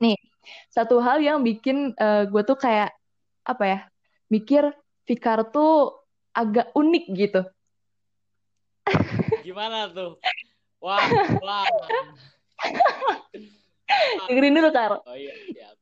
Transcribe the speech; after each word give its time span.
Nih, 0.00 0.16
satu 0.72 0.96
hal 1.04 1.20
yang 1.20 1.44
bikin 1.44 1.92
uh, 2.00 2.24
gue 2.24 2.42
tuh 2.42 2.56
kayak 2.56 2.96
apa 3.44 3.64
ya? 3.68 3.78
Mikir 4.32 4.72
Fikar 5.04 5.52
tuh 5.52 6.00
agak 6.32 6.72
unik 6.72 7.04
gitu. 7.12 7.44
Gimana 9.46 9.92
tuh? 9.92 10.16
Wah, 10.80 11.04
wah. 11.44 11.68
Dengerin 14.30 14.56
dulu, 14.56 14.70
Kar. 14.72 15.04
Oh 15.04 15.16
iya, 15.18 15.34
siap. 15.52 15.76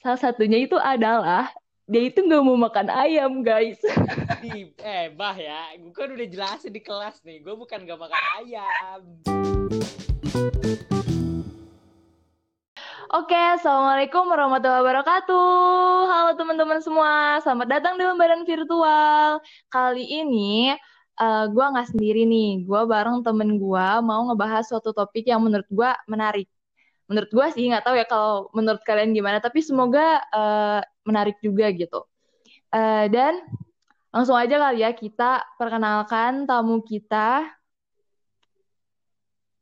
Salah 0.00 0.20
satunya 0.22 0.62
itu 0.62 0.78
adalah 0.78 1.50
dia 1.84 2.08
itu 2.08 2.22
nggak 2.22 2.42
mau 2.46 2.56
makan 2.56 2.88
ayam, 2.88 3.44
guys. 3.44 3.82
Di, 4.42 4.72
eh, 4.80 5.12
bah 5.12 5.36
ya. 5.36 5.76
Gue 5.76 5.92
kan 5.92 6.14
udah 6.14 6.28
jelasin 6.30 6.72
di 6.72 6.80
kelas 6.80 7.20
nih. 7.26 7.42
Gue 7.42 7.58
bukan 7.58 7.84
gak 7.84 7.98
makan 7.98 8.22
ayam. 8.40 9.02
Oke, 13.06 13.38
Assalamualaikum 13.38 14.26
warahmatullahi 14.26 14.82
wabarakatuh. 14.82 16.10
Halo 16.10 16.34
teman-teman 16.34 16.82
semua, 16.82 17.38
selamat 17.38 17.78
datang 17.78 17.94
di 17.94 18.02
lembaran 18.02 18.42
virtual. 18.42 19.38
Kali 19.70 20.02
ini 20.02 20.74
uh, 21.22 21.46
gue 21.46 21.64
nggak 21.70 21.94
sendiri 21.94 22.26
nih, 22.26 22.66
gue 22.66 22.82
bareng 22.82 23.22
temen 23.22 23.62
gue 23.62 23.88
mau 24.02 24.26
ngebahas 24.26 24.66
suatu 24.66 24.90
topik 24.90 25.22
yang 25.22 25.38
menurut 25.38 25.70
gue 25.70 25.86
menarik. 26.10 26.50
Menurut 27.06 27.30
gue 27.30 27.46
sih 27.54 27.70
nggak 27.70 27.86
tahu 27.86 27.94
ya 27.94 28.10
kalau 28.10 28.50
menurut 28.50 28.82
kalian 28.82 29.14
gimana, 29.14 29.38
tapi 29.38 29.62
semoga 29.62 30.18
uh, 30.34 30.82
menarik 31.06 31.38
juga 31.38 31.70
gitu. 31.70 32.02
Uh, 32.74 33.06
dan 33.06 33.38
langsung 34.10 34.34
aja 34.34 34.58
kali 34.58 34.82
ya 34.82 34.90
kita 34.90 35.46
perkenalkan 35.54 36.42
tamu 36.42 36.82
kita. 36.82 37.54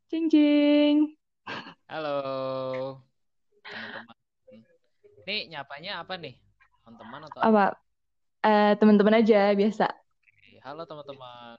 Cing 0.08 0.32
cing. 0.32 1.12
Halo 1.92 3.04
teman-teman. 3.64 4.16
Nih 5.24 5.40
nyapanya 5.48 6.04
apa 6.04 6.14
nih? 6.20 6.34
Teman-teman 6.84 7.20
atau 7.28 7.40
apa? 7.40 7.66
Uh, 8.44 8.72
teman-teman 8.76 9.24
aja 9.24 9.56
biasa. 9.56 9.86
Halo 10.64 10.84
teman-teman. 10.84 11.56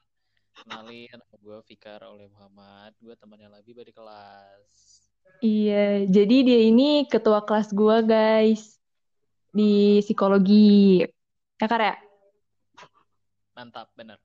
Kenalin 0.55 1.19
gue 1.41 1.57
Fikar 1.67 2.01
oleh 2.05 2.29
Muhammad. 2.31 2.93
Gue 3.01 3.13
temannya 3.17 3.49
lagi 3.49 3.73
di 3.73 3.93
kelas. 3.93 5.03
Iya, 5.43 6.07
jadi 6.07 6.37
dia 6.47 6.59
ini 6.69 7.09
ketua 7.11 7.43
kelas 7.43 7.75
gue 7.75 7.97
guys 8.07 8.79
di 9.51 9.99
psikologi. 9.99 11.03
Ya 11.59 11.67
ya? 11.67 11.95
Mantap, 13.55 13.91
bener. 13.99 14.21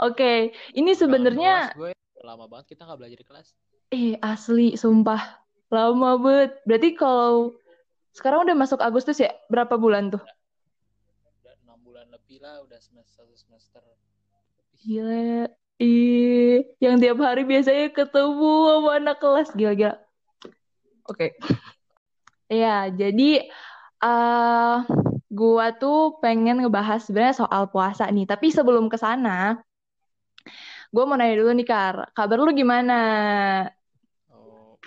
Oke, 0.00 0.20
okay. 0.20 0.38
ini 0.76 0.92
sebenarnya 0.92 1.72
gue 1.72 1.92
lama 2.24 2.44
banget 2.48 2.76
kita 2.76 2.88
nggak 2.88 2.98
belajar 2.98 3.18
di 3.20 3.26
kelas. 3.26 3.48
Eh, 3.92 4.16
asli, 4.20 4.74
sumpah. 4.74 5.43
Lama 5.72 6.20
banget. 6.20 6.50
Berarti 6.68 6.88
kalau 6.96 7.56
sekarang 8.14 8.46
udah 8.46 8.56
masuk 8.56 8.78
Agustus 8.78 9.18
ya? 9.18 9.34
Berapa 9.50 9.74
bulan 9.74 10.12
tuh? 10.14 10.22
Udah 11.42 11.54
enam 11.66 11.78
bulan 11.82 12.06
lebih 12.14 12.38
lah, 12.38 12.62
udah 12.62 12.78
semester 12.78 13.26
semester. 13.34 13.82
Gila. 14.84 15.50
Ih, 15.82 16.62
yang 16.78 17.02
tiap 17.02 17.18
hari 17.18 17.42
biasanya 17.42 17.90
ketemu 17.90 18.52
sama 18.70 18.90
anak 18.94 19.16
kelas 19.18 19.50
gila-gila. 19.58 19.98
Oke. 21.10 21.34
Okay. 21.34 22.60
ya, 22.62 22.86
jadi 22.94 23.50
uh, 23.98 24.86
gua 25.26 25.74
tuh 25.74 26.22
pengen 26.22 26.62
ngebahas 26.62 27.02
sebenarnya 27.02 27.42
soal 27.42 27.66
puasa 27.74 28.06
nih. 28.06 28.22
Tapi 28.22 28.54
sebelum 28.54 28.86
ke 28.86 28.94
sana, 28.94 29.58
gua 30.94 31.04
mau 31.10 31.18
nanya 31.18 31.42
dulu 31.42 31.50
nih, 31.58 31.66
Kar. 31.66 32.14
Kabar 32.14 32.38
lu 32.38 32.54
gimana? 32.54 32.94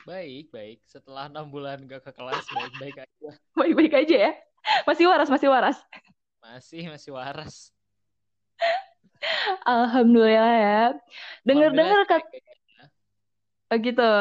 Baik, 0.07 0.55
baik. 0.55 0.79
Setelah 0.87 1.27
enam 1.27 1.51
bulan 1.51 1.83
gak 1.83 1.99
ke 2.07 2.15
kelas, 2.15 2.47
baik-baik 2.55 3.03
aja. 3.03 3.29
Baik-baik 3.59 3.93
aja 4.07 4.15
ya? 4.15 4.33
Masih 4.87 5.03
waras, 5.03 5.27
masih 5.27 5.51
waras? 5.51 5.77
Masih, 6.39 6.87
masih 6.87 7.11
waras. 7.11 7.75
Alhamdulillah 9.67 10.55
ya. 10.63 10.83
Dengar-dengar 11.43 12.07
kata... 12.07 12.23
Oh 13.67 13.77
gitu. 13.83 14.11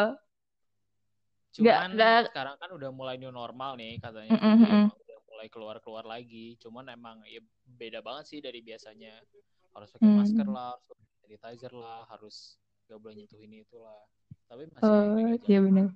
Cuman 1.62 1.94
gak, 1.94 2.02
gak... 2.02 2.22
sekarang 2.34 2.58
kan 2.58 2.70
udah 2.74 2.90
mulai 2.90 3.14
new 3.14 3.30
normal 3.30 3.78
nih 3.78 4.02
katanya. 4.02 4.42
Mm 4.42 4.56
-hmm. 4.58 4.84
Udah 4.90 5.18
mulai 5.30 5.46
keluar-keluar 5.46 6.02
lagi. 6.02 6.58
Cuman 6.58 6.90
emang 6.90 7.22
ya 7.30 7.38
beda 7.62 8.02
banget 8.02 8.26
sih 8.26 8.38
dari 8.42 8.58
biasanya. 8.58 9.22
Harus 9.70 9.94
pakai 9.94 10.10
mm. 10.10 10.18
masker 10.18 10.48
lah, 10.50 10.74
harus 10.74 10.82
pakai 10.90 11.06
sanitizer 11.14 11.72
lah, 11.78 12.02
harus 12.10 12.58
gak 12.90 12.98
boleh 12.98 13.22
nyentuh 13.22 13.38
ini 13.38 13.62
itulah 13.62 14.02
tapi 14.46 14.62
masih 14.70 14.86
oh 14.86 15.34
iya 15.46 15.58
benar 15.62 15.86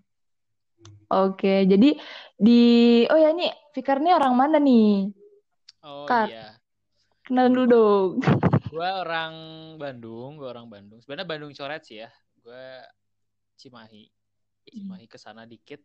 oke 1.10 1.54
jadi 1.66 1.90
di 2.36 2.60
oh 3.10 3.18
ya 3.18 3.34
nih 3.34 3.50
Fikar 3.70 4.02
nih 4.02 4.18
orang 4.18 4.34
mana 4.34 4.58
nih? 4.58 5.14
Oh 5.86 6.04
Kar. 6.04 6.26
iya. 6.26 6.58
kenalan 7.22 7.54
dulu 7.54 7.66
dong. 7.70 8.10
Gue 8.74 8.86
orang 8.86 9.34
Bandung 9.82 10.38
gue 10.38 10.46
orang 10.46 10.70
Bandung. 10.70 11.02
Sebenarnya 11.02 11.26
Bandung 11.26 11.50
coret 11.50 11.82
sih 11.82 11.98
ya. 12.02 12.10
Gue 12.38 12.66
Cimahi. 13.58 14.06
Cimahi 14.62 15.10
ke 15.10 15.18
sana 15.18 15.42
dikit. 15.42 15.82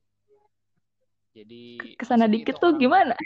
Jadi 1.34 1.82
ke 1.98 2.06
sana 2.06 2.30
dikit 2.30 2.62
tuh 2.62 2.78
gimana? 2.78 3.18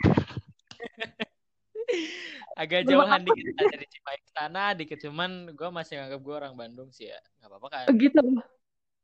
Agak 2.61 2.87
jauhan 2.87 3.27
dikit 3.27 3.67
dari 3.67 3.83
Cimahi 3.83 4.19
ke 4.23 4.31
sana 4.31 4.71
dikit. 4.71 4.97
Cuman 5.03 5.51
gue 5.51 5.69
masih 5.75 5.99
nganggap 5.99 6.23
gue 6.23 6.35
orang 6.39 6.55
Bandung 6.55 6.87
sih 6.95 7.11
ya. 7.11 7.19
Nggak 7.43 7.51
apa-apa 7.51 7.67
kan? 7.67 7.85
Oh, 7.91 7.95
gitu 7.99 8.23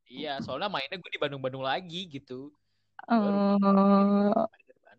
Iya, 0.05 0.37
soalnya 0.45 0.69
mainnya 0.69 1.01
gue 1.01 1.11
di 1.11 1.21
Bandung-Bandung 1.21 1.65
lagi 1.65 2.05
gitu. 2.09 2.53
Oh, 3.09 4.31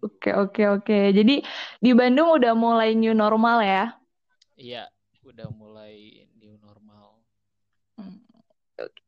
oke 0.03 0.31
oke 0.31 0.63
oke. 0.79 0.99
Jadi 1.15 1.43
di 1.79 1.91
Bandung 1.95 2.35
udah 2.35 2.53
mulai 2.59 2.95
new 2.99 3.15
normal 3.15 3.63
ya? 3.63 3.85
Iya, 4.59 4.91
udah 5.23 5.49
mulai 5.55 6.27
new 6.39 6.59
normal. 6.59 7.23
Hmm, 7.99 8.19
okay. 8.79 9.05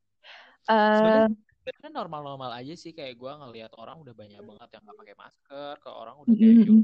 Uh, 0.68 1.26
Sebenarnya 1.68 1.92
normal-normal 1.92 2.50
aja 2.56 2.74
sih 2.76 2.96
kayak 2.96 3.20
gue 3.20 3.28
ngelihat 3.28 3.72
orang 3.76 4.00
udah 4.00 4.14
banyak 4.16 4.40
banget 4.40 4.68
yang 4.72 4.82
nggak 4.88 4.98
pakai 5.04 5.16
masker, 5.16 5.74
ke 5.84 5.90
orang 5.92 6.16
udah 6.24 6.32
kayak 6.32 6.56
mm 6.56 6.64
-hmm. 6.64 6.80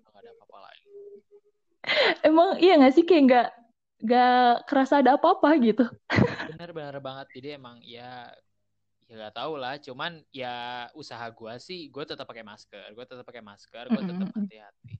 nggak 0.00 0.20
ada 0.24 0.30
apa-apa 0.38 0.58
lagi. 0.70 0.88
Emang 2.24 2.56
iya 2.62 2.80
nggak 2.80 2.94
sih 2.96 3.04
kayak 3.04 3.22
nggak 3.28 3.48
gak 4.04 4.68
kerasa 4.68 5.00
ada 5.00 5.16
apa-apa 5.16 5.56
gitu. 5.64 5.88
Bener-bener 6.52 7.00
banget. 7.00 7.26
Jadi 7.32 7.48
emang 7.56 7.80
ya 7.80 8.28
ya 9.08 9.14
gak 9.28 9.34
tau 9.40 9.56
lah. 9.56 9.80
Cuman 9.80 10.20
ya 10.28 10.86
usaha 10.92 11.24
gue 11.32 11.54
sih, 11.56 11.88
gue 11.88 12.04
tetap 12.04 12.28
pakai 12.28 12.44
masker. 12.44 12.92
Gue 12.92 13.04
tetap 13.08 13.24
pakai 13.24 13.40
masker. 13.40 13.88
Gue 13.88 14.02
tetap 14.04 14.28
hati-hati. 14.36 14.92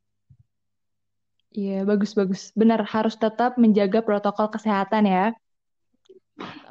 Iya 1.55 1.87
bagus-bagus. 1.87 2.51
Benar 2.59 2.83
harus 2.83 3.15
tetap 3.15 3.61
menjaga 3.61 4.03
protokol 4.03 4.51
kesehatan 4.51 5.07
ya. 5.07 5.37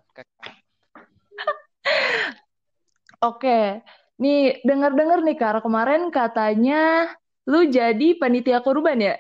Oke, 3.24 3.80
nih 4.20 4.60
dengar-dengar 4.68 5.24
nih 5.24 5.40
Kar 5.40 5.64
kemarin 5.64 6.12
katanya 6.12 7.08
lu 7.48 7.64
jadi 7.72 8.20
panitia 8.20 8.60
kurban 8.60 9.00
ya? 9.00 9.16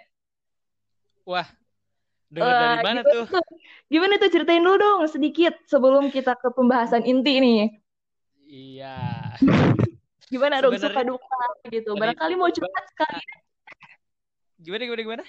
Wah, 1.23 1.47
Dengar 2.34 2.82
dari 2.82 2.82
mana 2.82 3.02
tuh? 3.06 3.30
tuh? 3.30 3.46
Gimana 3.94 4.18
tuh 4.18 4.30
ceritain 4.34 4.66
dulu 4.66 4.78
dong 4.82 5.00
sedikit 5.06 5.54
sebelum 5.70 6.10
kita 6.10 6.34
ke 6.34 6.50
pembahasan 6.50 7.06
inti 7.06 7.38
nih. 7.38 7.62
Iya. 8.50 8.98
gimana 10.34 10.58
dong 10.66 10.74
suka 10.82 11.06
duka 11.06 11.42
gitu. 11.70 11.94
Barangkali 11.94 12.34
mau 12.34 12.50
curhat 12.50 12.86
sekali. 12.90 13.22
Gimana 14.58 14.82
gimana 14.90 15.02
gimana? 15.06 15.26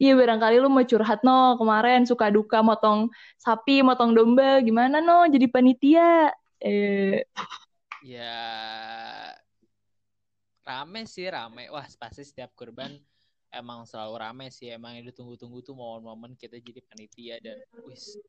Iya 0.00 0.16
barangkali 0.16 0.56
lu 0.64 0.72
mau 0.72 0.80
curhat 0.80 1.20
no 1.20 1.60
kemarin 1.60 2.08
suka 2.08 2.32
duka 2.32 2.64
motong 2.64 3.12
sapi, 3.36 3.84
motong 3.84 4.16
domba, 4.16 4.64
gimana 4.64 5.04
no 5.04 5.28
jadi 5.28 5.44
panitia? 5.44 6.32
Eh. 6.64 7.20
Ya 8.00 8.40
rame 10.64 11.04
sih 11.04 11.28
rame. 11.28 11.68
Wah 11.68 11.84
pasti 12.00 12.24
setiap 12.24 12.56
kurban 12.56 12.96
emang 13.52 13.88
selalu 13.88 14.14
rame 14.20 14.46
sih 14.52 14.68
emang 14.72 14.96
yang 14.96 15.06
ditunggu-tunggu 15.08 15.64
tuh 15.64 15.72
momen-momen 15.72 16.36
kita 16.36 16.60
jadi 16.60 16.80
panitia 16.84 17.36
dan 17.40 17.58
wis 17.88 18.20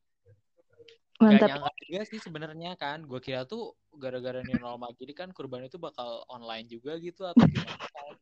Mantap. 1.20 1.52
Gak 1.52 1.60
nyangka 1.60 1.72
juga 1.84 2.02
sih 2.08 2.20
sebenarnya 2.24 2.72
kan. 2.80 3.04
Gue 3.04 3.20
kira 3.20 3.44
tuh 3.44 3.76
gara-gara 3.92 4.40
new 4.40 4.56
normal 4.56 4.96
jadi 4.96 5.12
kan 5.12 5.36
kurban 5.36 5.68
itu 5.68 5.76
bakal 5.76 6.24
online 6.32 6.64
juga 6.72 6.96
gitu 6.96 7.28
atau 7.28 7.44
gimana 7.44 7.76
kan. 7.92 8.14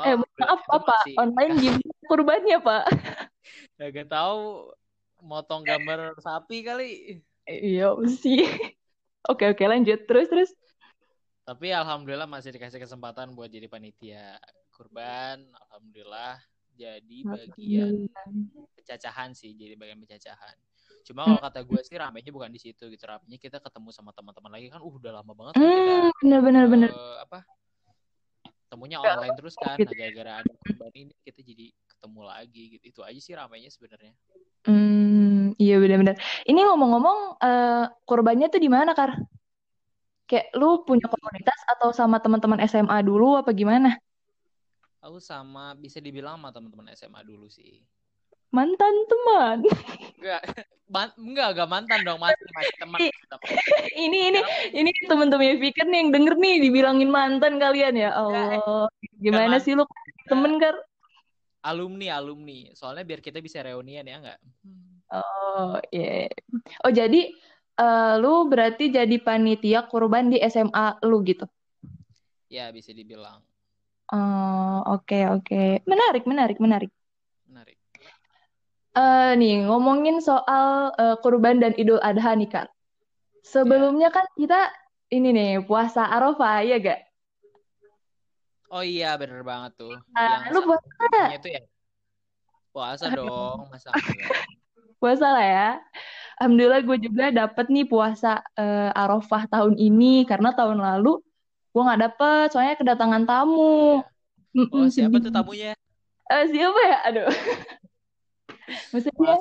eh 0.00 0.16
maaf 0.16 0.64
apa 0.72 0.96
masih... 1.04 1.14
online 1.20 1.54
gimana 1.60 1.92
kurbannya 2.08 2.58
pak? 2.64 2.84
Gak 3.76 4.08
tahu 4.08 4.72
motong 5.20 5.60
gambar 5.60 6.16
sapi 6.24 6.64
kali. 6.64 7.20
Iya 7.44 7.92
sih. 8.08 8.48
Oke 9.28 9.52
oke 9.52 9.64
lanjut 9.68 10.08
terus 10.08 10.32
terus. 10.32 10.50
Tapi 11.44 11.68
alhamdulillah 11.68 12.24
masih 12.24 12.56
dikasih 12.56 12.80
kesempatan 12.80 13.36
buat 13.36 13.52
jadi 13.52 13.68
panitia 13.68 14.40
kurban 14.80 15.44
alhamdulillah 15.68 16.40
jadi 16.72 17.18
bagian 17.28 18.08
pencacahan 18.80 19.36
sih 19.36 19.52
jadi 19.52 19.76
bagian 19.76 20.00
pencacahan 20.00 20.56
Cuma 21.04 21.26
kalau 21.26 21.40
kata 21.40 21.60
gue 21.64 21.80
sih 21.82 21.96
ramenya 21.96 22.30
bukan 22.30 22.50
di 22.52 22.60
situ 22.60 22.86
gitu. 22.92 23.04
Ramenya 23.08 23.38
kita 23.40 23.58
ketemu 23.58 23.88
sama 23.90 24.12
teman-teman 24.12 24.52
lagi 24.52 24.68
kan. 24.68 24.84
Uh 24.84 24.92
udah 24.92 25.20
lama 25.20 25.32
banget 25.32 25.54
kan 25.56 25.64
kita 25.64 25.92
Hmm, 25.96 26.10
bener-bener 26.20 26.64
bener. 26.68 26.90
eh, 26.92 27.16
apa 27.24 27.38
temunya 28.70 29.02
online 29.02 29.34
terus 29.34 29.58
kan. 29.58 29.74
Nah, 29.80 29.90
gara-gara 29.90 30.32
ada 30.44 30.52
korban 30.62 30.92
ini 30.94 31.12
kita 31.26 31.40
jadi 31.42 31.74
ketemu 31.90 32.20
lagi 32.22 32.62
gitu. 32.78 32.84
Itu 32.94 33.00
aja 33.02 33.18
sih 33.18 33.34
ramenya 33.34 33.70
sebenarnya. 33.72 34.14
Hmm, 34.68 35.56
iya 35.56 35.80
benar-benar. 35.80 36.20
Ini 36.46 36.60
ngomong-ngomong, 36.68 37.18
eh, 37.40 37.84
korbannya 38.04 38.46
tuh 38.52 38.60
di 38.60 38.68
mana, 38.70 38.92
Kar? 38.92 39.16
Kayak 40.28 40.54
lu 40.54 40.86
punya 40.86 41.10
komunitas 41.10 41.58
atau 41.66 41.90
sama 41.90 42.22
teman-teman 42.22 42.62
SMA 42.68 43.02
dulu 43.02 43.40
apa 43.40 43.50
gimana? 43.50 43.98
Aku 45.00 45.16
sama 45.16 45.72
bisa 45.80 45.96
dibilang 45.96 46.36
sama 46.36 46.52
teman-teman 46.52 46.92
SMA 46.92 47.24
dulu 47.24 47.48
sih. 47.48 47.80
Mantan 48.52 48.94
teman. 49.08 49.58
Enggak, 50.20 50.42
man, 50.92 51.08
enggak, 51.16 51.48
enggak 51.56 51.68
mantan 51.72 52.00
dong, 52.04 52.20
masih 52.20 52.44
masih 52.52 52.76
teman. 52.76 53.00
Ini 53.96 54.18
ini 54.28 54.40
ini 54.76 54.90
temen-temennya 55.08 55.56
Fikir 55.56 55.88
nih 55.88 55.98
yang 56.04 56.10
denger 56.12 56.34
nih 56.36 56.54
dibilangin 56.60 57.08
mantan 57.08 57.56
kalian 57.56 57.96
ya. 57.96 58.12
Allah, 58.12 58.84
gimana 59.16 59.56
sih 59.64 59.72
lu 59.72 59.88
temen, 60.28 60.60
Kar? 60.60 60.76
Alumni, 61.64 62.12
alumni. 62.12 62.68
Soalnya 62.76 63.08
biar 63.08 63.24
kita 63.24 63.40
bisa 63.40 63.64
reunian 63.64 64.04
ya 64.04 64.20
enggak? 64.20 64.40
Oh, 65.08 65.80
iya. 65.88 66.28
Oh, 66.84 66.92
jadi 66.92 67.32
eh, 67.80 68.14
lu 68.20 68.44
berarti 68.44 68.92
jadi 68.92 69.16
panitia 69.24 69.88
kurban 69.88 70.28
di 70.28 70.36
SMA 70.44 71.00
lu 71.08 71.24
gitu. 71.24 71.48
Ya, 72.52 72.68
bisa 72.68 72.92
dibilang 72.92 73.40
Oh, 74.10 74.82
oke 74.98 75.18
oke. 75.38 75.86
Menarik, 75.86 76.26
menarik, 76.26 76.58
menarik. 76.58 76.90
menarik. 77.46 77.78
Eh 78.90 79.32
nih, 79.38 79.70
ngomongin 79.70 80.18
soal 80.18 80.90
eh, 80.98 81.16
kurban 81.22 81.62
dan 81.62 81.78
Idul 81.78 82.02
Adha 82.02 82.34
nih, 82.34 82.50
Kak. 82.50 82.68
Sebelumnya 83.46 84.10
kan 84.10 84.26
kita 84.34 84.66
ini 85.14 85.30
nih, 85.30 85.50
puasa 85.62 86.10
Arafah, 86.10 86.66
ya 86.66 86.82
gak? 86.82 87.00
Oh 88.70 88.82
iya, 88.82 89.14
bener 89.14 89.46
banget 89.46 89.78
tuh. 89.78 89.94
Ah, 90.14 90.42
Yang 90.46 90.54
lu 90.54 90.60
puasa 90.66 91.34
itu 91.38 91.48
ya 91.50 91.62
puasa 92.70 93.06
dong, 93.14 93.66
masa? 93.70 93.90
Puasa 95.00 95.26
lah 95.32 95.46
ya. 95.46 95.70
Alhamdulillah 96.36 96.84
gue 96.84 96.98
juga 97.00 97.24
dapet 97.32 97.72
nih 97.72 97.88
puasa 97.88 98.44
eh, 98.52 98.90
Arafah 98.92 99.48
tahun 99.48 99.80
ini, 99.80 100.28
karena 100.28 100.52
tahun 100.52 100.76
lalu 100.76 101.24
gue 101.70 101.82
nggak 101.86 102.00
dapet, 102.02 102.46
soalnya 102.50 102.74
kedatangan 102.74 103.22
tamu. 103.24 104.02
Oh, 104.02 104.02
Mm-mm, 104.50 104.90
siapa 104.90 105.22
sedih. 105.22 105.30
tuh 105.30 105.32
tamunya? 105.32 105.72
Eh, 106.26 106.44
siapa 106.50 106.80
ya? 106.82 106.98
Aduh. 107.06 107.30
Maksudnya, 108.94 109.38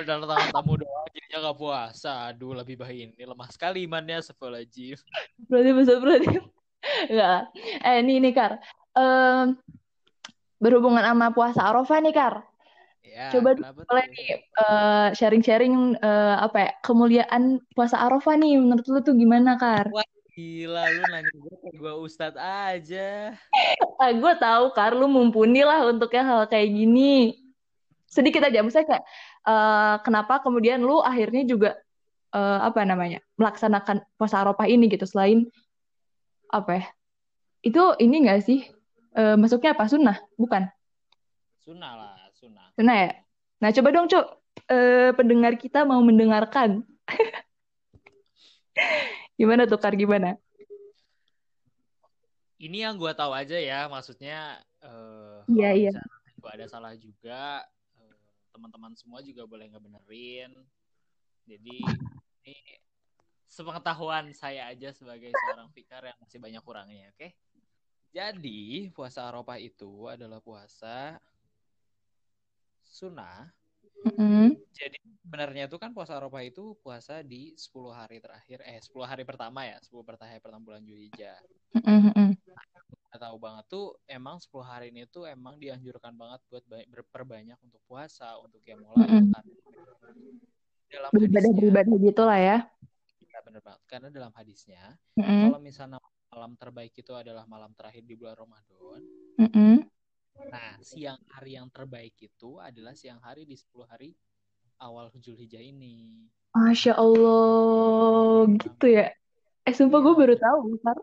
datang 0.00 0.48
tamu 0.52 0.80
doang 0.80 1.08
jadinya 1.12 1.52
gak 1.52 1.58
puasa. 1.60 2.32
Aduh, 2.32 2.56
lebih 2.56 2.80
baik 2.80 3.16
ini 3.16 3.24
lemah 3.24 3.48
sekali 3.52 3.84
imannya 3.84 4.20
Astagfirullahaladzim. 4.20 5.00
berarti 5.48 5.70
besar 5.76 5.96
berarti. 6.00 6.36
Enggak. 7.12 7.40
Eh, 7.84 7.98
nih 8.04 8.16
nih, 8.24 8.32
Kar. 8.32 8.52
Em, 8.96 9.56
berhubungan 10.60 11.04
sama 11.04 11.32
puasa 11.32 11.60
Arafah 11.64 11.98
nih, 12.04 12.12
Kar. 12.16 12.34
Ya, 13.00 13.32
Coba 13.32 13.56
boleh 13.56 14.06
nih 14.12 14.28
eh, 14.38 15.08
sharing-sharing 15.16 15.96
eh, 15.98 16.36
apa 16.36 16.56
ya 16.60 16.70
kemuliaan 16.84 17.58
puasa 17.72 17.96
Arafah 18.00 18.36
nih 18.36 18.60
menurut 18.60 18.84
lu 18.88 19.00
tuh 19.00 19.16
gimana 19.16 19.56
Kar? 19.56 19.88
Wah, 19.88 20.04
gila 20.32 20.82
lu 20.90 21.02
nanya 21.10 21.34
gue 21.34 21.54
kayak 21.62 21.76
gue 21.76 21.92
ustad 22.00 22.34
aja. 22.38 23.34
Ah, 24.00 24.10
gue 24.14 24.32
tahu 24.38 24.64
Kar 24.72 24.96
lu 24.96 25.10
mumpuni 25.10 25.62
lah 25.66 25.84
untuk 25.86 26.10
yang 26.14 26.26
hal 26.26 26.42
kayak 26.46 26.70
gini. 26.70 27.36
Sedikit 28.10 28.42
aja, 28.42 28.64
misalnya 28.64 28.96
kayak 28.96 29.04
eh, 29.46 29.96
kenapa 30.02 30.42
kemudian 30.42 30.82
lu 30.82 30.98
akhirnya 31.02 31.46
juga 31.46 31.78
eh, 32.34 32.58
apa 32.62 32.82
namanya 32.86 33.22
melaksanakan 33.38 34.02
puasa 34.18 34.42
Arafah 34.42 34.66
ini 34.66 34.90
gitu 34.90 35.06
selain 35.06 35.46
apa 36.50 36.80
ya? 36.80 36.84
Itu 37.62 37.94
ini 38.00 38.26
enggak 38.26 38.46
sih? 38.46 38.66
Eh, 39.14 39.36
masuknya 39.38 39.74
apa 39.74 39.90
sunnah? 39.90 40.18
Bukan 40.38 40.70
Sunnah 41.60 41.92
lah, 41.94 42.14
sunnah. 42.34 42.66
sunnah 42.74 42.96
ya? 42.96 43.10
Nah 43.60 43.70
coba 43.70 43.88
dong 43.92 44.08
Cuk, 44.10 44.40
Eh, 44.70 45.10
pendengar 45.18 45.58
kita 45.58 45.82
mau 45.82 45.98
mendengarkan. 45.98 46.86
Gimana 49.40 49.64
tuh 49.64 49.80
Kar? 49.80 49.96
Gimana? 49.96 50.36
Ini 52.60 52.84
yang 52.84 53.00
gue 53.00 53.08
tahu 53.16 53.32
aja 53.32 53.56
ya, 53.56 53.88
maksudnya 53.88 54.60
eh 54.84 55.40
Iya, 55.48 55.70
kalau 55.72 55.80
iya. 55.80 55.90
misalnya 55.96 56.36
gue 56.36 56.50
ada 56.60 56.66
salah 56.68 56.92
juga, 56.92 57.64
eh, 57.96 58.16
teman-teman 58.52 58.92
semua 58.92 59.24
juga 59.24 59.48
boleh 59.48 59.72
ngebenerin. 59.72 60.52
Jadi 61.48 61.80
ini 62.44 62.56
sepengetahuan 63.48 64.28
saya 64.36 64.68
aja 64.68 64.92
sebagai 64.92 65.32
seorang 65.32 65.72
fikar 65.72 66.04
yang 66.04 66.18
masih 66.20 66.36
banyak 66.36 66.60
kurangnya, 66.60 67.08
oke? 67.16 67.32
Jadi 68.12 68.92
puasa 68.92 69.24
Arafah 69.24 69.56
itu 69.56 70.04
adalah 70.12 70.44
puasa 70.44 71.16
sunnah. 72.84 73.48
Mm-mm. 74.00 74.56
Jadi 74.72 74.96
sebenarnya 75.20 75.68
itu 75.68 75.76
kan 75.76 75.92
puasa 75.92 76.16
Arafah 76.16 76.40
itu 76.40 76.72
puasa 76.80 77.20
di 77.20 77.52
10 77.52 77.92
hari 77.92 78.16
terakhir, 78.16 78.64
eh 78.64 78.80
10 78.80 79.04
hari 79.04 79.28
pertama 79.28 79.68
ya, 79.68 79.76
10 79.84 80.00
hari 80.08 80.40
pertama 80.40 80.64
bulan 80.64 80.80
Zulhijjah. 80.80 81.36
Mm-mm. 81.76 82.32
Nggak 83.10 83.20
tahu 83.20 83.36
banget 83.42 83.64
tuh 83.68 83.86
emang 84.08 84.40
10 84.40 84.64
hari 84.64 84.94
ini 84.94 85.04
tuh 85.10 85.26
emang 85.28 85.58
dianjurkan 85.60 86.14
banget 86.16 86.40
buat 86.48 86.64
ba- 86.64 86.88
berperbanyak 86.88 87.58
untuk 87.60 87.82
puasa, 87.84 88.38
untuk 88.40 88.62
yang 88.64 88.80
mulai 88.80 89.04
karena 89.04 89.40
dalam 90.90 91.10
hadisnya, 91.10 91.14
Beribadah-beribadah 91.14 91.96
gitu 92.02 92.22
lah 92.24 92.38
ya. 92.38 92.58
ya 93.30 93.38
bener 93.44 93.60
banget. 93.62 93.82
Karena 93.86 94.08
dalam 94.08 94.32
hadisnya, 94.34 94.82
Mm-mm, 95.18 95.50
kalau 95.50 95.58
misalnya 95.62 95.98
malam 96.30 96.54
terbaik 96.54 96.94
itu 96.94 97.12
adalah 97.12 97.44
malam 97.50 97.74
terakhir 97.74 98.06
di 98.06 98.14
bulan 98.14 98.38
Ramadan, 98.38 99.00
mm-mm. 99.38 99.74
Nah 100.50 100.74
siang 100.82 101.20
hari 101.30 101.54
yang 101.58 101.70
terbaik 101.70 102.14
itu 102.18 102.58
adalah 102.58 102.94
siang 102.94 103.22
hari 103.22 103.46
di 103.46 103.54
10 103.54 103.86
hari 103.86 104.10
awal 104.80 105.12
Zulhijjah 105.12 105.60
ini. 105.60 106.26
Masya 106.56 106.98
Allah, 106.98 108.48
gitu 108.58 108.86
ya. 108.90 109.12
Eh, 109.68 109.74
sumpah 109.76 110.02
gue 110.02 110.14
baru 110.16 110.34
tahu, 110.34 110.80
Kar. 110.82 110.98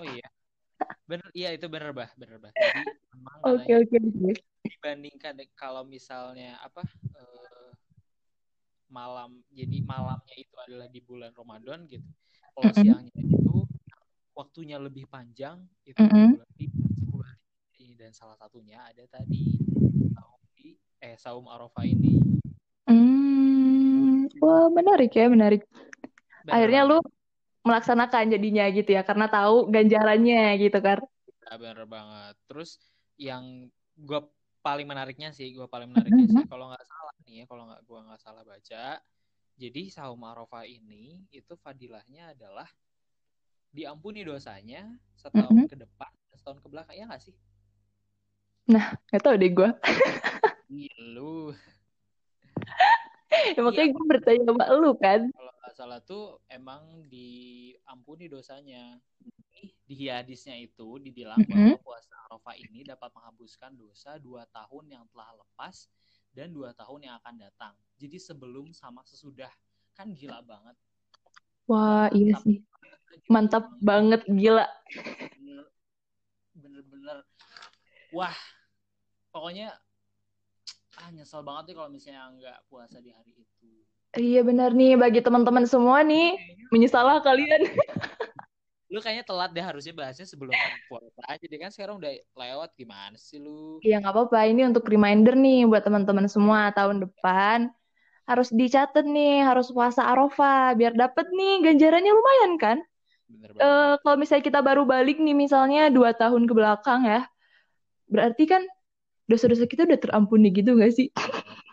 Oh 0.00 0.06
iya. 0.06 0.24
Bener, 1.04 1.28
iya 1.34 1.50
itu 1.52 1.66
bener 1.66 1.90
bah, 1.92 2.08
bener 2.14 2.38
bah. 2.38 2.52
Oke, 3.44 3.74
oke, 3.74 3.96
oke. 3.98 4.32
dibandingkan 4.62 5.34
kalau 5.56 5.82
misalnya 5.82 6.60
apa 6.62 6.84
eh, 7.16 7.70
malam 8.88 9.40
jadi 9.52 9.80
malamnya 9.84 10.36
itu 10.36 10.54
adalah 10.68 10.88
di 10.88 11.00
bulan 11.00 11.32
Ramadan 11.32 11.88
gitu 11.88 12.04
kalau 12.52 12.72
siangnya 12.76 13.12
itu 13.16 13.64
waktunya 14.36 14.76
lebih 14.78 15.08
panjang 15.08 15.60
itu 15.82 15.98
10 15.98 16.40
hari 16.40 16.66
ini 17.88 17.96
dan 17.96 18.12
salah 18.12 18.36
satunya 18.36 18.84
ada 18.84 19.00
tadi 19.08 19.56
saum 20.12 20.40
di 20.52 20.76
eh 21.00 21.16
saum 21.16 21.48
Arafah 21.48 21.88
ini 21.88 22.20
Hmm, 22.88 24.28
wah 24.44 24.68
menarik 24.72 25.12
ya, 25.12 25.28
menarik. 25.28 25.64
bener 26.44 26.52
Akhirnya 26.52 26.84
lu 26.88 27.00
melaksanakan 27.64 28.32
jadinya 28.32 28.64
gitu 28.72 28.90
ya, 28.96 29.02
karena 29.08 29.28
tahu 29.28 29.68
ganjarannya 29.72 30.56
gitu, 30.60 30.78
Kar. 30.80 31.00
Ya, 31.48 31.56
bener 31.56 31.88
banget 31.88 32.36
terus 32.44 32.76
yang 33.16 33.72
gue 33.96 34.20
paling 34.60 34.84
menariknya 34.84 35.32
sih 35.32 35.48
gue 35.56 35.64
paling 35.64 35.88
menariknya 35.88 36.28
sih 36.28 36.44
Mm-mm. 36.44 36.48
kalau 36.50 36.68
nggak 36.68 36.84
salah 36.84 37.14
nih 37.24 37.34
ya 37.40 37.44
kalau 37.48 37.62
nggak 37.72 37.80
gue 37.88 37.98
nggak 38.04 38.20
salah 38.20 38.42
baca 38.44 38.84
jadi 39.56 39.82
saum 39.88 40.20
Arafah 40.28 40.68
ini 40.68 41.24
itu 41.32 41.56
fadilahnya 41.56 42.36
adalah 42.36 42.68
diampuni 43.72 44.28
dosanya 44.28 44.92
setahun 45.16 45.56
Mm-mm. 45.56 45.68
ke 45.72 45.76
depan 45.80 46.10
setahun 46.36 46.58
ke 46.60 46.68
belakang 46.68 46.96
ya 47.00 47.04
nggak 47.08 47.22
sih 47.24 47.34
Nah, 48.68 48.92
gak 49.08 49.20
tau 49.24 49.34
deh 49.40 49.48
gue. 49.48 49.70
Ih, 50.68 50.92
lu 51.16 51.56
Ya, 53.28 53.54
iya 53.54 53.60
makanya 53.64 53.88
gue 53.96 54.04
bertanya 54.08 54.42
sama 54.48 54.64
lu 54.76 54.90
kan. 54.96 55.20
kalau 55.32 55.52
nggak 55.60 55.74
salah 55.76 56.00
tuh 56.00 56.40
emang 56.48 56.80
diampuni 57.08 58.24
dosanya 58.28 58.96
di 59.88 59.94
hadisnya 60.08 60.56
itu 60.56 61.00
dibilang 61.00 61.40
Mm-mm. 61.44 61.76
bahwa 61.76 61.80
puasa 61.80 62.12
Arafah 62.28 62.56
ini 62.60 62.84
dapat 62.84 63.08
menghapuskan 63.12 63.72
dosa 63.76 64.16
dua 64.20 64.44
tahun 64.52 64.84
yang 65.00 65.04
telah 65.12 65.32
lepas 65.36 65.88
dan 66.32 66.52
dua 66.52 66.72
tahun 66.76 67.08
yang 67.08 67.14
akan 67.20 67.34
datang. 67.40 67.74
Jadi 67.96 68.16
sebelum 68.20 68.72
sama 68.76 69.00
sesudah 69.04 69.48
kan 69.96 70.12
gila 70.12 70.40
banget, 70.44 70.76
Wah, 71.68 72.08
iya 72.16 72.32
mantap 72.32 72.44
sih. 72.48 72.58
banget. 72.64 72.98
Mantap 73.28 73.64
banget, 73.80 74.20
gila. 74.28 74.66
Bener- 75.36 75.72
Bener-bener, 76.58 77.18
wah 78.10 78.34
pokoknya 79.30 79.74
ah 81.00 81.08
nyesel 81.14 81.42
banget 81.44 81.72
nih 81.72 81.74
kalau 81.78 81.90
misalnya 81.92 82.22
nggak 82.34 82.58
puasa 82.68 82.98
di 82.98 83.10
hari 83.12 83.32
itu. 83.36 83.68
Iya 84.16 84.40
benar 84.40 84.72
nih, 84.72 84.96
bagi 84.96 85.20
teman-teman 85.20 85.68
semua 85.68 86.00
nih, 86.00 86.34
Kayaknya 86.34 86.66
menyesalah 86.72 87.16
kalian. 87.20 87.60
lu 88.88 89.04
kayaknya 89.04 89.24
telat 89.28 89.52
deh 89.52 89.60
harusnya 89.60 89.92
bahasnya 89.92 90.24
sebelum 90.24 90.56
puasa 90.88 91.20
aja 91.28 91.44
deh 91.44 91.60
kan 91.60 91.68
sekarang 91.68 92.00
udah 92.00 92.08
lewat 92.32 92.72
gimana 92.72 93.20
sih 93.20 93.36
lu? 93.36 93.84
Iya 93.84 94.00
nggak 94.00 94.14
apa-apa, 94.16 94.48
ini 94.48 94.64
untuk 94.64 94.88
reminder 94.88 95.36
nih 95.36 95.68
buat 95.68 95.84
teman-teman 95.84 96.24
semua 96.26 96.72
tahun 96.72 97.04
depan 97.04 97.68
harus 98.28 98.48
dicatat 98.52 99.04
nih, 99.08 99.44
harus 99.44 99.72
puasa 99.72 100.04
Arafah 100.04 100.76
biar 100.76 100.92
dapet 100.96 101.28
nih 101.32 101.64
ganjarannya 101.68 102.12
lumayan 102.12 102.52
kan? 102.60 102.78
Bener 103.28 103.48
Eh 103.56 103.94
kalau 104.00 104.16
misalnya 104.16 104.44
kita 104.44 104.60
baru 104.64 104.88
balik 104.88 105.20
nih 105.20 105.36
misalnya 105.36 105.92
dua 105.92 106.16
tahun 106.16 106.48
ke 106.48 106.52
belakang 106.56 107.04
ya, 107.04 107.28
berarti 108.08 108.44
kan 108.48 108.64
dosa-dosa 109.28 109.68
kita 109.68 109.84
udah 109.84 110.00
terampuni 110.00 110.48
gitu 110.50 110.74
gak 110.74 110.96
sih? 110.96 111.12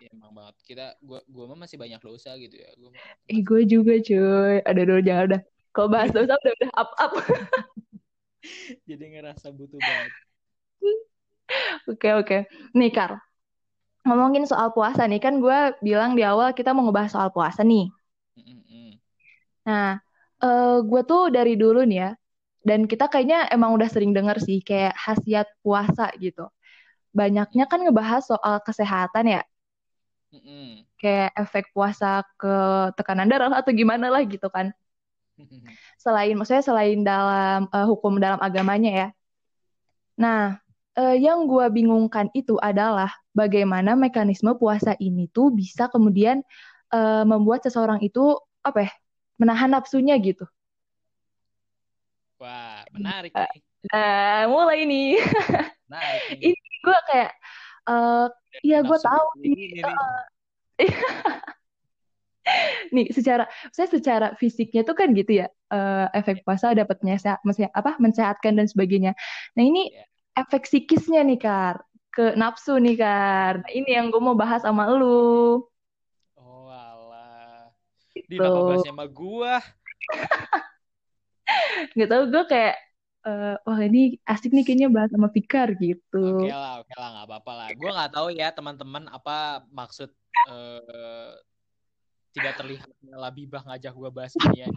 Iya, 0.03 0.11
emang 0.11 0.35
banget. 0.35 0.55
Kita 0.67 0.99
gua 0.99 1.23
gua 1.31 1.55
mah 1.55 1.65
masih 1.65 1.79
banyak 1.79 2.03
dosa 2.03 2.35
gitu 2.35 2.59
ya. 2.59 2.69
Gua 2.75 2.91
Eh 3.31 3.41
gue 3.41 3.61
juga 3.65 3.95
cuy. 3.97 4.61
Ada 4.61 4.81
dulu 4.83 5.01
jangan 5.01 5.23
udah. 5.33 5.41
Kalau 5.71 5.87
bahas 5.89 6.11
dosa 6.11 6.35
udah 6.35 6.53
udah 6.61 6.71
up 6.75 6.91
up. 6.99 7.11
jadi 8.89 9.03
ngerasa 9.17 9.49
butuh 9.55 9.79
banget. 9.79 10.11
Oke 11.85 12.09
oke. 12.13 12.37
Nih 12.73 12.91
Kar, 12.93 13.21
ngomongin 14.05 14.45
soal 14.45 14.73
puasa 14.73 15.05
nih 15.09 15.21
kan 15.21 15.41
gue 15.41 15.59
bilang 15.81 16.13
di 16.13 16.21
awal 16.25 16.53
kita 16.53 16.73
mau 16.73 16.85
ngebahas 16.85 17.13
soal 17.13 17.29
puasa 17.33 17.61
nih. 17.65 17.89
Mm-mm. 18.37 18.97
Nah, 19.65 19.97
eh 20.41 20.77
gue 20.85 21.01
tuh 21.05 21.33
dari 21.33 21.57
dulu 21.57 21.85
nih 21.85 21.99
ya, 22.01 22.11
dan 22.65 22.89
kita 22.89 23.09
kayaknya 23.09 23.49
emang 23.53 23.77
udah 23.77 23.89
sering 23.89 24.13
denger 24.13 24.41
sih 24.41 24.61
kayak 24.61 24.97
khasiat 24.97 25.45
puasa 25.61 26.09
gitu. 26.17 26.49
Banyaknya 27.15 27.63
kan 27.71 27.79
ngebahas 27.79 28.27
soal 28.27 28.59
kesehatan 28.59 29.39
ya, 29.39 29.41
Mm-mm. 30.35 30.83
kayak 30.99 31.31
efek 31.39 31.71
puasa 31.71 32.27
ke 32.35 32.55
tekanan 32.99 33.31
darah 33.31 33.55
atau 33.55 33.71
gimana 33.71 34.11
lah 34.11 34.19
gitu 34.27 34.51
kan. 34.51 34.75
Selain, 36.03 36.35
maksudnya 36.35 36.63
selain 36.63 37.01
dalam 37.07 37.71
eh, 37.71 37.87
hukum 37.87 38.19
dalam 38.19 38.39
agamanya 38.43 38.91
ya. 38.91 39.07
Nah, 40.19 40.59
eh, 40.99 41.15
yang 41.19 41.47
gue 41.47 41.65
bingungkan 41.71 42.27
itu 42.35 42.59
adalah 42.59 43.11
bagaimana 43.31 43.95
mekanisme 43.95 44.55
puasa 44.59 44.95
ini 44.99 45.31
tuh 45.31 45.51
bisa 45.55 45.87
kemudian 45.87 46.43
eh, 46.91 47.23
membuat 47.23 47.63
seseorang 47.63 48.03
itu 48.03 48.35
apa 48.59 48.87
ya, 48.87 48.91
menahan 49.39 49.71
nafsunya 49.71 50.15
gitu. 50.19 50.43
Wah, 52.39 52.83
menarik 52.91 53.31
nih. 53.31 53.51
Nah, 53.91 54.51
mulai 54.51 54.83
nih. 54.83 55.15
Menarik 55.85 56.21
nih. 56.41 56.53
Ini 56.53 56.73
gue 56.81 56.97
kayak, 57.09 57.31
eh 57.89 58.25
iya 58.65 58.79
gue 58.81 58.97
tahu 58.97 59.25
ini 59.45 59.77
nih. 59.77 59.83
nih. 59.85 59.97
nih 62.93 63.09
secara 63.09 63.49
saya 63.73 63.89
secara 63.89 64.27
fisiknya 64.37 64.85
tuh 64.85 64.93
kan 64.93 65.09
gitu 65.17 65.41
ya 65.41 65.47
eh, 65.73 66.07
efek 66.13 66.45
puasa 66.45 66.77
dapat 66.77 67.01
menyehat, 67.01 67.41
apa 67.73 67.91
mensehatkan 67.97 68.53
dan 68.57 68.67
sebagainya. 68.69 69.17
Nah 69.57 69.63
ini 69.65 69.93
Iya. 69.93 70.05
efek 70.45 70.69
psikisnya 70.69 71.25
nih 71.25 71.39
Kar 71.41 71.81
ke 72.13 72.33
nafsu 72.39 72.77
nih 72.79 72.95
Kar. 73.01 73.59
Nah, 73.65 73.71
ini 73.73 73.89
yang 73.91 74.07
gue 74.13 74.21
mau 74.21 74.37
bahas 74.37 74.63
sama 74.63 74.87
lu. 74.87 75.65
Oh 76.37 76.69
alah. 76.69 77.71
Di 78.13 78.23
Gitu. 78.23 78.39
kenapa 78.39 78.59
bahasnya 78.63 78.91
sama 78.93 79.05
gua? 79.09 79.59
Gak 81.97 82.09
tau 82.09 82.23
gue 82.29 82.43
kayak 82.49 82.75
eh, 83.25 83.55
wah 83.57 83.79
ini 83.81 84.21
asik 84.23 84.53
nih 84.53 84.63
kayaknya 84.63 84.87
bahas 84.93 85.09
sama 85.09 85.27
Fikar 85.33 85.73
gitu. 85.81 86.23
Oke 86.39 86.53
lah, 86.53 86.81
oke 86.85 86.93
lah, 86.93 87.09
nggak 87.17 87.25
apa-apa 87.27 87.51
lah. 87.57 87.67
Gua 87.73 87.91
nggak 87.97 88.11
tahu 88.13 88.27
ya 88.31 88.47
teman-teman 88.53 89.03
apa 89.09 89.65
maksud 89.73 90.09
eh, 90.49 91.33
tidak 92.31 92.53
terlihat 92.59 92.89
labibah 93.09 93.65
ngajak 93.65 93.93
gua 93.97 94.09
bahas 94.13 94.33
ini 94.37 94.63
ya. 94.63 94.69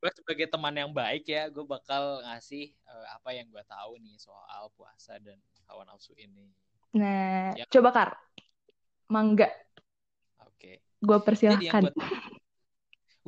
Gue 0.00 0.08
sebagai 0.16 0.48
teman 0.48 0.72
yang 0.72 0.88
baik 0.96 1.28
ya, 1.28 1.52
gue 1.52 1.60
bakal 1.60 2.24
ngasih 2.24 2.72
eh, 2.72 3.06
apa 3.12 3.36
yang 3.36 3.44
gua 3.52 3.60
tahu 3.68 4.00
nih 4.00 4.16
soal 4.16 4.72
puasa 4.72 5.20
dan 5.20 5.36
hawa 5.68 5.84
nafsu 5.84 6.16
ini. 6.16 6.48
Nah, 6.96 7.52
Ya. 7.54 7.68
coba 7.68 7.92
Kar. 7.92 8.10
Mangga, 9.10 9.50
Oke. 10.46 10.78
gue 10.80 11.02
Jadi 11.02 11.10
yang 11.10 11.22
persilahkan. 11.26 11.82
buat 11.82 11.94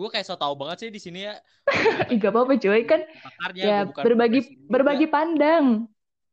gue 0.03 0.11
kayak 0.11 0.27
so 0.27 0.35
tau 0.35 0.59
banget 0.59 0.77
sih 0.83 0.91
di 0.91 0.99
sini 0.99 1.31
ya. 1.31 1.39
Ih, 2.11 2.19
gak 2.19 2.35
apa-apa 2.35 2.59
cuy, 2.59 2.83
kan 2.83 3.07
Pakarnya 3.23 3.63
ya 3.63 3.77
berbagi 3.87 4.41
profesi 4.43 4.59
juga. 4.59 4.71
berbagi 4.75 5.07
pandang. 5.07 5.67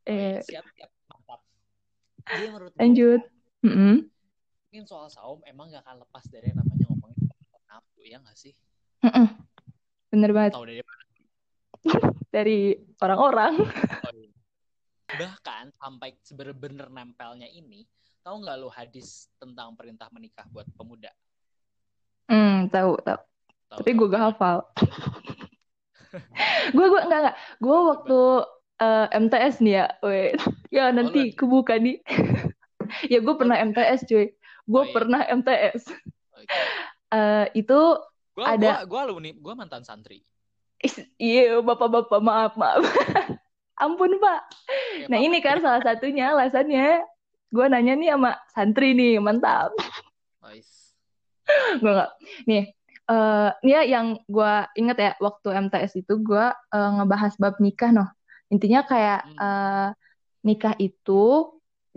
Eh, 0.09 0.41
siap, 0.41 0.65
siap, 0.73 0.89
mantap. 1.05 1.45
Jadi 2.25 2.43
menurut 2.49 2.73
lanjut. 2.73 3.21
Mm-mm. 3.59 4.07
mungkin 4.69 4.85
soal 4.87 5.11
saum 5.11 5.43
emang 5.43 5.67
gak 5.67 5.83
akan 5.83 5.99
lepas 6.07 6.23
dari 6.31 6.53
yang 6.53 6.63
namanya 6.63 6.87
ngomongin 6.87 7.17
nafsu 7.69 8.01
ya 8.07 8.17
gak 8.23 8.37
sih? 8.39 8.53
Mm-mm. 9.05 9.27
Bener 10.09 10.31
banget 10.33 10.57
Tahu 10.57 10.65
dari 10.65 10.81
mana? 10.81 11.03
dari 12.35 12.59
orang-orang. 12.99 13.53
Oh, 14.05 14.13
iya. 14.15 14.33
Bahkan 15.09 15.73
sampai 15.77 16.17
sebener-bener 16.21 16.87
nempelnya 16.89 17.49
ini, 17.49 17.85
tahu 18.21 18.45
nggak 18.45 18.57
lo 18.61 18.69
hadis 18.69 19.29
tentang 19.41 19.73
perintah 19.73 20.09
menikah 20.13 20.45
buat 20.53 20.69
pemuda? 20.77 21.09
Hmm, 22.29 22.69
tahu, 22.69 22.93
tahu. 23.01 23.19
Tahu, 23.69 23.77
Tapi 23.79 23.89
gue 23.93 24.07
gak 24.09 24.23
hafal. 24.27 24.57
gue 26.75 26.85
gue 26.85 27.01
enggak 27.05 27.19
enggak. 27.21 27.37
Gue 27.57 27.77
waktu 27.85 28.19
eh, 28.79 29.07
MTS 29.15 29.55
nih 29.61 29.73
ya, 29.75 29.85
weh. 30.01 30.33
Ya 30.69 30.89
nanti 30.89 31.29
lu- 31.29 31.33
kebuka 31.33 31.77
nih. 31.77 32.01
ya 33.13 33.19
gue 33.19 33.33
pernah 33.33 33.57
MTS 33.59 34.05
cuy. 34.05 34.33
Gue 34.65 34.75
Oh, 34.75 34.85
iya. 34.85 34.93
pernah 34.93 35.21
MTS. 35.25 35.81
Oke. 36.33 36.57
Eh, 37.09 37.45
itu 37.55 37.79
Gua, 38.31 38.55
Ada- 38.55 38.87
gua 38.87 39.03
alumni, 39.03 39.35
gua 39.35 39.51
mantan 39.51 39.83
santri. 39.83 40.23
iya 41.19 41.59
bapak-bapak 41.59 42.23
maaf 42.23 42.55
maaf. 42.55 42.87
Ampun 43.75 44.15
pak. 44.15 44.39
Oke, 44.63 45.11
Nah 45.11 45.17
Pak. 45.17 45.25
ini 45.27 45.37
kan 45.43 45.59
salah 45.59 45.83
satunya 45.83 46.31
alasannya. 46.31 47.03
Gue 47.49 47.65
nanya 47.67 47.93
nih 47.93 48.15
sama 48.15 48.31
santri 48.47 48.95
nih, 48.95 49.19
mantap. 49.19 49.75
Nice. 50.39 50.95
gue 51.75 51.89
nggak 51.89 52.11
nih 52.45 52.63
eh 53.09 53.49
ya 53.65 53.81
yang 53.83 54.21
gue 54.29 54.53
inget 54.77 54.97
ya 55.01 55.11
waktu 55.17 55.47
MTS 55.65 56.05
itu 56.05 56.13
gue 56.21 56.45
eh, 56.53 56.89
ngebahas 56.95 57.33
bab 57.41 57.57
nikah 57.57 57.89
noh 57.89 58.09
intinya 58.53 58.85
kayak 58.85 59.25
eh, 59.33 59.89
nikah 60.45 60.75
itu 60.77 61.23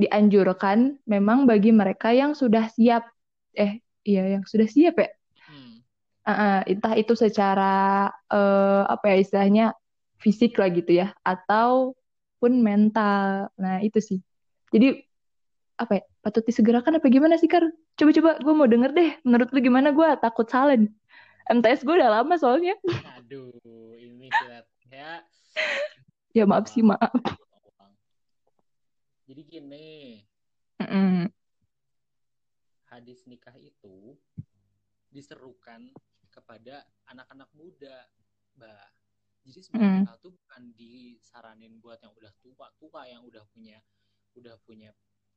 dianjurkan 0.01 0.97
memang 1.05 1.45
bagi 1.45 1.71
mereka 1.71 2.11
yang 2.17 2.33
sudah 2.33 2.67
siap 2.73 3.05
eh 3.53 3.85
iya 4.09 4.39
yang 4.39 4.45
sudah 4.49 4.69
siap 4.69 4.97
ya 4.99 5.11
Hmm. 5.43 5.83
Eh, 6.23 6.79
entah 6.79 6.95
itu 6.95 7.13
secara 7.19 8.07
eh, 8.31 8.83
apa 8.89 9.05
ya 9.11 9.17
istilahnya 9.21 9.67
fisik 10.23 10.55
lah 10.55 10.71
gitu 10.71 11.03
ya 11.03 11.11
ataupun 11.27 12.63
mental 12.63 13.51
nah 13.59 13.83
itu 13.83 13.99
sih 13.99 14.19
jadi 14.73 15.03
apa 15.83 15.99
ya 15.99 16.03
patut 16.23 16.47
disegerakan 16.47 17.03
apa 17.03 17.07
gimana 17.11 17.35
sih 17.37 17.51
Kar? 17.51 17.67
Coba-coba 17.99 18.39
gue 18.39 18.55
mau 18.55 18.69
denger 18.71 18.91
deh. 18.95 19.11
Menurut 19.27 19.49
lu 19.51 19.59
gimana? 19.59 19.91
Gue 19.91 20.07
takut 20.23 20.47
salah 20.47 20.79
nih. 20.79 20.91
MTS 21.49 21.83
gue 21.83 21.95
udah 21.99 22.23
lama 22.23 22.35
soalnya. 22.39 22.77
Aduh, 23.19 23.53
ini 23.99 24.31
kelihatannya 24.31 25.11
Ya 26.37 26.49
maaf 26.49 26.65
sih 26.71 26.81
maaf. 26.81 27.13
Jadi 29.29 29.43
gini, 29.49 30.21
Mm-mm. 30.81 31.29
hadis 32.89 33.25
nikah 33.25 33.55
itu 33.57 34.17
diserukan 35.09 35.89
kepada 36.29 36.85
anak-anak 37.09 37.49
muda, 37.57 38.09
Mbak. 38.57 38.89
Jadi 39.43 39.61
sebenarnya 39.61 40.15
Mm. 40.17 40.23
tuh 40.23 40.33
bukan 40.37 40.63
disaranin 40.77 41.77
buat 41.81 42.01
yang 42.01 42.13
udah 42.17 42.33
tua-tua, 42.41 43.09
yang 43.09 43.25
udah 43.25 43.45
punya 43.53 43.81
udah 44.33 44.57
punya 44.65 44.89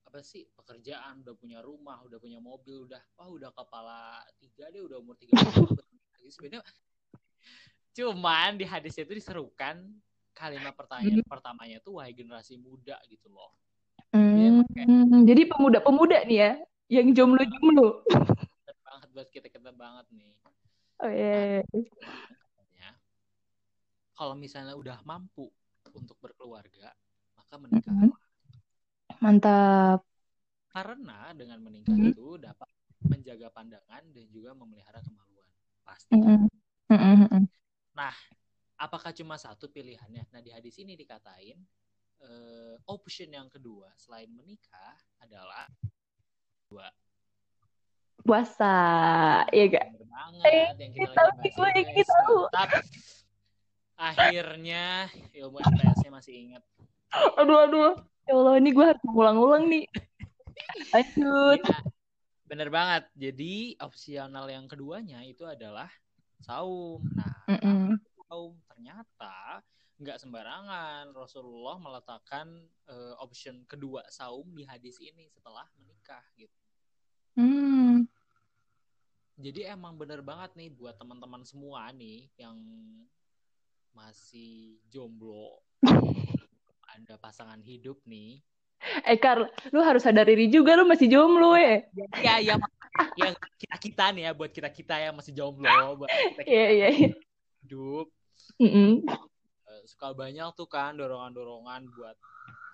apa 0.06 0.22
sih 0.24 0.48
pekerjaan, 0.56 1.26
udah 1.26 1.36
punya 1.36 1.60
rumah, 1.60 2.00
udah 2.06 2.16
punya 2.22 2.40
mobil, 2.40 2.88
udah 2.88 3.02
wah 3.18 3.28
udah 3.28 3.52
kepala 3.52 4.24
tiga 4.40 4.70
deh, 4.72 4.80
udah 4.80 5.02
umur 5.02 5.18
tiga 5.20 5.36
sebenarnya 6.46 6.62
cuman 7.96 8.60
di 8.60 8.66
hadis 8.68 8.94
itu 9.02 9.10
diserukan 9.18 9.82
kalimat 10.36 10.75
pertanyaan 10.78 11.24
pertamanya 11.25 11.80
tuh 11.82 11.98
wahai 11.98 12.12
generasi 12.14 12.60
muda 12.60 13.00
gitu 13.08 13.32
loh. 13.32 13.50
Hmm, 14.12 14.62
jadi 15.24 15.48
pemuda-pemuda 15.48 16.28
nih 16.28 16.38
ya, 16.38 16.52
yang 16.92 17.08
jomblo-jomblo. 17.16 18.04
Banget 18.84 19.10
buat 19.16 19.28
kita 19.32 19.48
kita 19.48 19.72
banget 19.74 20.06
nih. 20.12 20.36
Oh 21.00 21.10
iya. 21.12 21.64
Katanya, 21.64 22.90
kalau 24.16 24.36
misalnya 24.36 24.75
udah 24.75 25.00
mampu 25.08 25.48
untuk 25.96 26.20
berkeluarga, 26.20 26.92
maka 27.40 27.56
menikah. 27.56 27.92
Mhm. 27.96 28.12
Mantap. 29.24 30.04
Karena 30.75 31.32
dengan 31.32 31.64
menikah 31.64 31.96
Mhm. 31.96 32.12
itu 32.12 32.28
dapat 32.44 32.68
menjaga 33.08 33.48
pandangan 33.56 34.04
dan 34.12 34.25
juga 34.28 34.52
memelihara 34.52 35.00
kemaluan. 35.00 35.25
Pasti. 35.86 36.18
Mm-mm. 36.18 36.50
Mm-mm. 36.89 37.46
Apakah 38.75 39.15
cuma 39.15 39.39
satu 39.39 39.72
pilihannya? 39.72 40.27
Nah, 40.36 40.42
di 40.44 40.51
hadis 40.51 40.75
ini 40.84 41.00
dikatain 41.00 41.56
eh, 42.20 42.75
option 42.92 43.32
yang 43.32 43.48
kedua 43.48 43.88
selain 43.96 44.27
menikah 44.36 45.00
adalah 45.24 45.63
Puasa, 48.25 49.46
iya 49.54 49.70
gak? 49.70 49.86
Banget 50.10 50.75
yang 50.82 50.92
kita 50.98 51.24
lagi. 51.30 52.01
Mantap. 52.04 52.70
Akhirnya 53.96 55.08
ilmu 55.32 55.62
MTS-nya 55.62 56.12
masih 56.12 56.34
ingat. 56.34 56.63
Aduh, 57.39 57.70
aduh. 57.70 57.94
Ya 58.25 58.34
Allah, 58.34 58.58
ini 58.58 58.74
gue 58.74 58.82
harus 58.82 59.04
ulang-ulang 59.08 59.70
nih. 59.70 59.86
Lanjut. 60.94 61.62
Ya, 61.63 61.80
Bener 62.46 62.70
banget. 62.70 63.10
Jadi 63.18 63.74
opsional 63.82 64.46
yang 64.50 64.70
keduanya 64.70 65.25
itu 65.25 65.46
adalah 65.46 65.90
saum. 66.46 67.02
Nah, 67.14 67.34
Mm 67.46 67.60
-mm. 67.62 67.86
saum 68.25 68.54
ternyata 68.70 69.62
nggak 69.98 70.22
sembarangan. 70.22 71.14
Rasulullah 71.14 71.78
meletakkan 71.82 72.48
uh, 72.90 73.18
option 73.22 73.66
kedua 73.66 74.06
saum 74.14 74.46
di 74.54 74.62
hadis 74.66 75.02
ini 75.02 75.30
setelah 75.34 75.66
menikah 75.82 76.24
gitu. 76.38 76.58
Hmm. 77.36 78.08
Jadi 79.36 79.68
emang 79.68 80.00
bener 80.00 80.24
banget 80.24 80.56
nih 80.56 80.72
buat 80.72 80.96
teman-teman 80.96 81.44
semua 81.44 81.92
nih 81.92 82.32
yang 82.40 82.56
masih 83.92 84.80
jomblo, 84.88 85.60
ada 86.96 87.20
pasangan 87.20 87.60
hidup 87.60 88.00
nih. 88.08 88.40
Eh 89.10 89.18
Kar, 89.18 89.50
lu 89.74 89.80
harus 89.82 90.06
sadar 90.06 90.25
diri 90.30 90.48
juga 90.50 90.77
lu 90.77 90.86
masih 90.86 91.10
jomblo 91.10 91.58
ya. 91.58 91.84
Iya, 92.22 92.36
iya, 92.42 92.56
ya 93.20 93.27
kita 93.58 93.75
kita 93.82 94.06
nih 94.15 94.30
ya 94.30 94.32
buat 94.32 94.51
kita 94.54 94.70
kita 94.72 94.96
yang 95.01 95.13
masih 95.18 95.34
jomblo, 95.36 96.00
buat 96.00 96.10
kita 96.10 96.42
kita 96.46 96.50
Iya 96.50 96.68
iya. 96.72 96.88
iya. 96.94 97.10
hidup. 97.65 98.08
Mm. 98.62 99.01
Eh, 99.04 99.82
Suka 99.89 100.13
banyak 100.13 100.54
tuh 100.54 100.70
kan 100.70 100.94
dorongan-dorongan 100.96 101.89
buat 101.98 102.18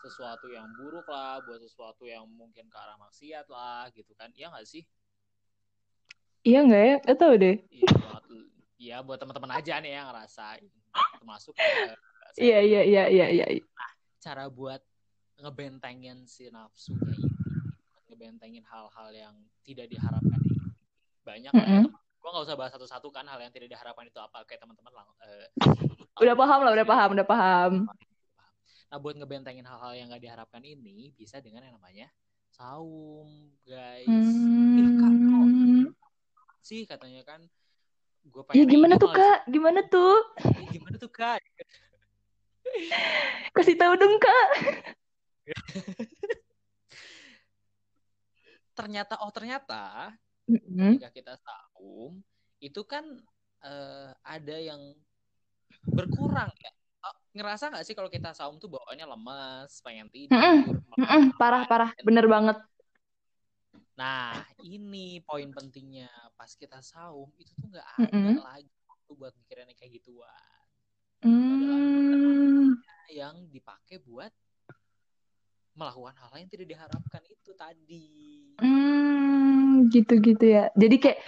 sesuatu 0.04 0.50
yang 0.52 0.68
buruk 0.76 1.08
lah, 1.08 1.40
buat 1.46 1.62
sesuatu 1.62 2.04
yang 2.10 2.26
mungkin 2.28 2.68
ke 2.68 2.78
arah 2.78 2.98
maksiat 3.00 3.48
lah, 3.48 3.88
gitu 3.96 4.12
kan? 4.18 4.30
Iya 4.36 4.52
nggak 4.52 4.68
sih? 4.68 4.84
Iya 6.42 6.60
nggak 6.66 6.84
ya? 6.84 6.96
Gak 7.06 7.18
tau 7.22 7.34
deh. 7.38 7.56
Iya 7.70 7.90
buat, 7.94 8.24
ya 8.82 8.98
buat 9.06 9.18
teman-teman 9.22 9.52
aja 9.62 9.78
nih 9.78 9.92
yang 9.94 10.10
ngerasain, 10.10 10.72
termasuk 11.22 11.54
eh. 11.56 11.96
Iya 12.40 12.60
iya 12.64 12.82
iya 12.88 13.04
iya 13.12 13.28
iya. 13.30 13.64
cara 14.24 14.48
buat 14.48 14.80
ngebentengin 15.42 16.24
si 16.30 16.48
nafsunya 16.48 17.12
ini, 17.18 17.30
buat 17.92 18.04
ngebentengin 18.08 18.64
hal-hal 18.66 19.10
yang 19.12 19.36
tidak 19.66 19.90
diharapkan 19.90 20.40
ini. 20.46 20.58
Banyak 21.22 21.52
lah 21.52 21.66
ya, 21.66 21.68
Mm-mm. 21.68 21.86
teman. 21.90 22.02
Gua 22.22 22.30
nggak 22.38 22.46
usah 22.46 22.58
bahas 22.58 22.72
satu-satu 22.78 23.08
kan 23.10 23.26
hal 23.26 23.42
yang 23.42 23.50
tidak 23.50 23.74
diharapkan 23.74 24.06
itu 24.06 24.20
apa, 24.22 24.46
kayak 24.46 24.62
teman-teman 24.62 24.94
lang 24.94 25.10
eh, 25.26 25.48
Udah 26.22 26.36
paham 26.38 26.60
lah, 26.62 26.72
udah 26.78 26.86
paham, 26.86 27.10
udah 27.18 27.28
paham. 27.28 27.72
Nah, 28.92 28.98
buat 29.00 29.16
ngebentengin 29.18 29.66
hal-hal 29.66 29.94
yang 29.98 30.08
nggak 30.14 30.22
diharapkan 30.22 30.62
ini 30.62 31.10
bisa 31.18 31.42
dengan 31.42 31.66
yang 31.66 31.80
namanya 31.82 32.12
saum, 32.52 33.50
guys. 33.66 34.06
Ih, 34.06 34.90
kak, 35.00 35.12
kok 35.12 35.42
Hmm. 35.42 35.88
sih 36.62 36.86
katanya 36.86 37.26
kan 37.26 37.42
gue 38.22 38.44
pengen 38.46 38.70
gimana 38.70 38.94
ini 38.94 39.02
tuh 39.02 39.10
kak? 39.10 39.38
Gimana 39.50 39.82
tuh? 39.90 40.18
Gimana 40.70 40.96
tuh 41.02 41.10
kak? 41.10 41.42
Kasih 43.58 43.76
tahu 43.82 43.98
dong 43.98 44.22
kak. 44.22 44.48
Ternyata 48.78 49.20
oh 49.22 49.32
ternyata 49.36 50.16
Mm-mm. 50.48 50.98
ketika 50.98 51.10
kita 51.12 51.34
saum 51.38 52.24
itu 52.62 52.82
kan 52.88 53.04
eh, 53.62 54.12
ada 54.24 54.58
yang 54.58 54.82
berkurang 55.92 56.50
ya. 56.58 56.72
Ngerasa 57.32 57.72
nggak 57.72 57.86
sih 57.88 57.96
kalau 57.96 58.12
kita 58.12 58.36
saum 58.36 58.60
tuh 58.60 58.68
bawaannya 58.68 59.08
lemas, 59.08 59.80
pengen 59.80 60.12
tidur, 60.12 60.36
Mm-mm. 60.36 60.84
Mm-mm. 61.00 61.24
Parah 61.40 61.64
parah, 61.64 61.92
bener 62.04 62.28
banget. 62.28 62.58
Nah, 63.96 64.44
ini 64.66 65.24
poin 65.24 65.48
pentingnya. 65.54 66.12
Pas 66.36 66.52
kita 66.58 66.84
saum, 66.84 67.32
itu 67.40 67.56
tuh 67.56 67.72
nggak 67.72 67.88
ada 67.88 68.08
Mm-mm. 68.10 68.36
lagi 68.44 68.76
waktu 68.90 69.12
buat 69.16 69.34
mikirin 69.40 69.72
kayak 69.78 69.92
gituan. 70.02 70.66
Hmm. 71.22 72.76
Yang 73.12 73.36
dipakai 73.54 74.02
buat 74.04 74.34
melakukan 75.76 76.16
hal 76.20 76.34
yang 76.38 76.50
tidak 76.52 76.68
diharapkan 76.72 77.24
itu 77.28 77.52
tadi. 77.56 78.08
Hmm, 78.62 79.90
gitu-gitu 79.90 80.46
ya. 80.46 80.70
Jadi 80.78 80.96
kayak 81.02 81.20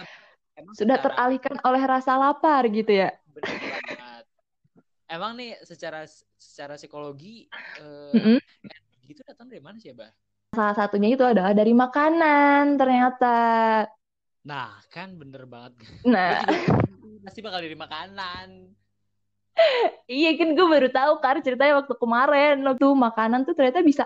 Emang 0.54 0.74
sudah 0.78 0.96
secara 0.96 1.10
teralihkan 1.10 1.56
oleh 1.66 1.82
rasa 1.82 2.12
lapar 2.14 2.62
gitu 2.70 2.92
ya. 2.92 3.10
bener 3.34 3.58
banget. 3.58 4.24
Emang 5.10 5.32
nih 5.36 5.58
secara 5.66 6.06
secara 6.38 6.74
psikologi 6.80 7.50
eh, 7.78 8.14
Mm-mm. 8.16 8.38
gitu 9.04 9.20
datang 9.26 9.50
dari 9.50 9.60
mana 9.60 9.76
sih 9.76 9.92
ya, 9.92 9.96
Bah? 9.98 10.12
Salah 10.54 10.74
satunya 10.78 11.18
itu 11.18 11.24
adalah 11.26 11.50
dari 11.50 11.74
makanan 11.74 12.78
ternyata. 12.78 13.36
Nah, 14.44 14.76
kan 14.92 15.16
bener 15.16 15.48
banget. 15.48 15.74
Nah, 16.06 16.44
pasti 17.24 17.40
bakal 17.42 17.60
dari 17.64 17.74
makanan. 17.74 18.46
Iya 20.10 20.34
kan 20.34 20.50
gue 20.52 20.66
baru 20.66 20.88
tahu 20.90 21.12
kan 21.22 21.38
ceritanya 21.40 21.78
waktu 21.82 21.94
kemarin 21.94 22.58
waktu 22.66 22.86
makanan 22.90 23.46
tuh 23.46 23.54
ternyata 23.54 23.86
bisa 23.86 24.04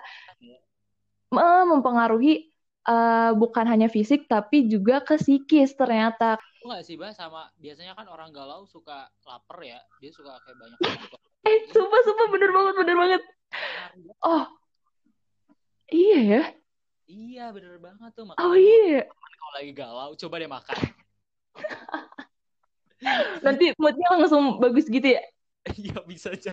mempengaruhi 1.32 2.52
eh, 2.88 3.30
bukan 3.36 3.64
hanya 3.68 3.88
fisik 3.92 4.28
tapi 4.28 4.68
juga 4.68 5.04
ke 5.04 5.20
psikis 5.20 5.76
ternyata. 5.76 6.40
Enggak 6.64 6.82
sih, 6.84 6.96
Bah, 6.96 7.12
sama 7.14 7.48
biasanya 7.60 7.92
kan 7.96 8.08
orang 8.08 8.32
galau 8.32 8.64
suka 8.68 9.08
lapar 9.24 9.60
ya. 9.64 9.80
Dia 10.00 10.10
suka 10.12 10.40
kayak 10.42 10.56
banyak. 10.56 10.78
Eh, 11.46 11.58
sumpah 11.72 12.00
sumpah 12.04 12.26
bener 12.32 12.50
banget 12.52 12.74
bener 12.76 12.96
banget. 12.96 13.22
Oh, 14.24 14.44
iya 15.88 16.18
ya. 16.20 16.42
Iya, 17.08 17.44
bener 17.56 17.80
banget 17.80 18.10
tuh. 18.12 18.28
Oh 18.36 18.52
Makanya 18.52 18.60
iya. 18.60 19.00
kalau 19.08 19.52
lagi 19.56 19.72
galau, 19.72 20.10
coba 20.12 20.34
deh 20.44 20.50
makan. 20.50 20.76
Nanti 23.46 23.72
moodnya 23.78 24.08
langsung 24.18 24.60
bagus 24.60 24.84
gitu 24.90 25.08
ya. 25.16 25.22
Iya, 25.80 25.98
bisa 26.06 26.32
aja. 26.32 26.52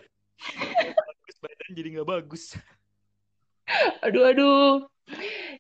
bagus 0.96 1.38
badan 1.42 1.72
jadi 1.72 1.88
nggak 2.00 2.10
bagus. 2.10 2.44
Aduh 4.06 4.30
aduh. 4.30 4.72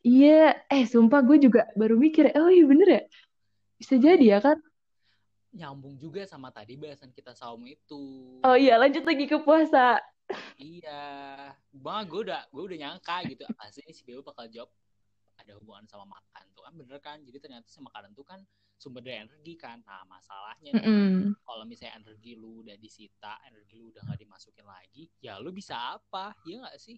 Iya, 0.05 0.57
eh 0.69 0.85
sumpah 0.85 1.21
gue 1.21 1.37
juga 1.41 1.69
baru 1.77 1.97
mikir, 1.97 2.33
oh 2.37 2.49
iya 2.49 2.65
bener 2.65 2.87
ya. 2.89 3.01
Bisa 3.77 3.95
jadi 3.97 4.37
ya 4.37 4.39
kan? 4.41 4.57
Nyambung 5.55 5.95
juga 5.97 6.25
sama 6.27 6.51
tadi 6.51 6.75
bahasan 6.75 7.13
kita 7.13 7.33
saum 7.33 7.61
itu. 7.65 8.03
Oh 8.43 8.57
iya, 8.57 8.77
lanjut 8.77 9.05
lagi 9.05 9.25
ke 9.25 9.37
puasa. 9.41 10.01
Iya, 10.57 11.01
bang 11.69 12.03
gue 12.09 12.21
udah 12.25 12.41
gue 12.49 12.63
udah 12.65 12.77
nyangka 12.81 13.21
gitu 13.29 13.45
pasti 13.53 13.85
si 13.93 14.01
Beo 14.01 14.25
bakal 14.25 14.49
jawab 14.49 14.73
ada 15.45 15.55
hubungan 15.61 15.85
sama 15.85 16.05
makan 16.09 16.43
tuh 16.57 16.63
kan 16.65 16.73
bener 16.73 16.97
kan 16.99 17.17
jadi 17.21 17.37
ternyata 17.39 17.67
si 17.69 17.79
makanan 17.79 18.11
tuh 18.17 18.25
kan 18.25 18.41
sumber 18.75 19.01
dari 19.05 19.23
energi 19.23 19.53
kan 19.55 19.79
nah 19.85 20.03
masalahnya 20.09 20.73
nih 20.75 20.91
Mm-mm. 20.91 21.37
kalau 21.45 21.63
misalnya 21.63 22.01
energi 22.01 22.35
lu 22.35 22.65
udah 22.65 22.75
disita 22.75 23.39
energi 23.47 23.77
lu 23.79 23.93
udah 23.93 24.01
nggak 24.03 24.19
dimasukin 24.25 24.65
lagi 24.65 25.07
ya 25.21 25.37
lu 25.39 25.53
bisa 25.53 25.95
apa 25.95 26.33
ya 26.43 26.65
nggak 26.65 26.77
sih 26.81 26.97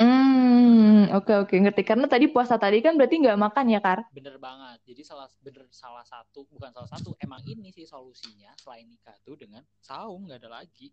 Hmm, 0.00 1.12
oke 1.12 1.32
oke 1.44 1.54
ngerti. 1.60 1.82
Karena 1.84 2.06
tadi 2.08 2.26
puasa 2.32 2.56
tadi 2.56 2.80
kan 2.84 2.96
berarti 2.96 3.20
nggak 3.20 3.36
makan 3.44 3.66
ya, 3.74 3.80
Kar? 3.84 4.00
bener 4.10 4.36
banget 4.42 4.78
jadi 4.90 5.02
salah 5.06 5.28
bener 5.38 5.70
salah 5.70 6.02
satu 6.02 6.42
bukan 6.50 6.70
salah 6.74 6.90
satu 6.90 7.14
emang 7.22 7.38
ini 7.46 7.70
sih 7.70 7.86
solusinya 7.86 8.50
selain 8.58 8.86
nikah 8.90 9.14
tuh 9.22 9.38
dengan 9.38 9.62
saum 9.78 10.26
nggak 10.26 10.42
ada 10.42 10.50
lagi 10.62 10.90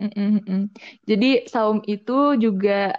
Mm-mm, 0.00 0.28
mm-mm. 0.40 0.60
Jadi 1.06 1.46
saum 1.46 1.78
itu 1.86 2.34
juga 2.40 2.96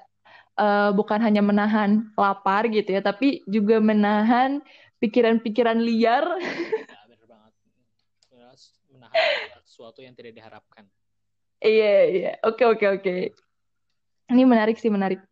eh, 0.60 0.92
bukan 0.94 1.20
hanya 1.22 1.42
menahan 1.42 2.10
lapar 2.18 2.68
gitu 2.70 2.94
ya, 2.94 3.02
tapi 3.02 3.42
juga 3.50 3.80
menahan 3.80 4.60
pikiran-pikiran 5.00 5.80
liar. 5.84 6.26
ya 6.40 7.00
bener 7.12 7.28
banget 7.28 7.54
menahan 8.94 9.18
sesuatu 9.66 10.00
yang 10.00 10.14
tidak 10.14 10.38
diharapkan 10.38 10.86
Iya, 11.64 11.96
iya. 12.12 12.32
Oke, 12.44 12.68
oke, 12.68 12.86
oke. 13.00 13.16
Ini 14.28 14.44
menarik 14.44 14.76
sih, 14.76 14.92
menarik. 14.92 15.24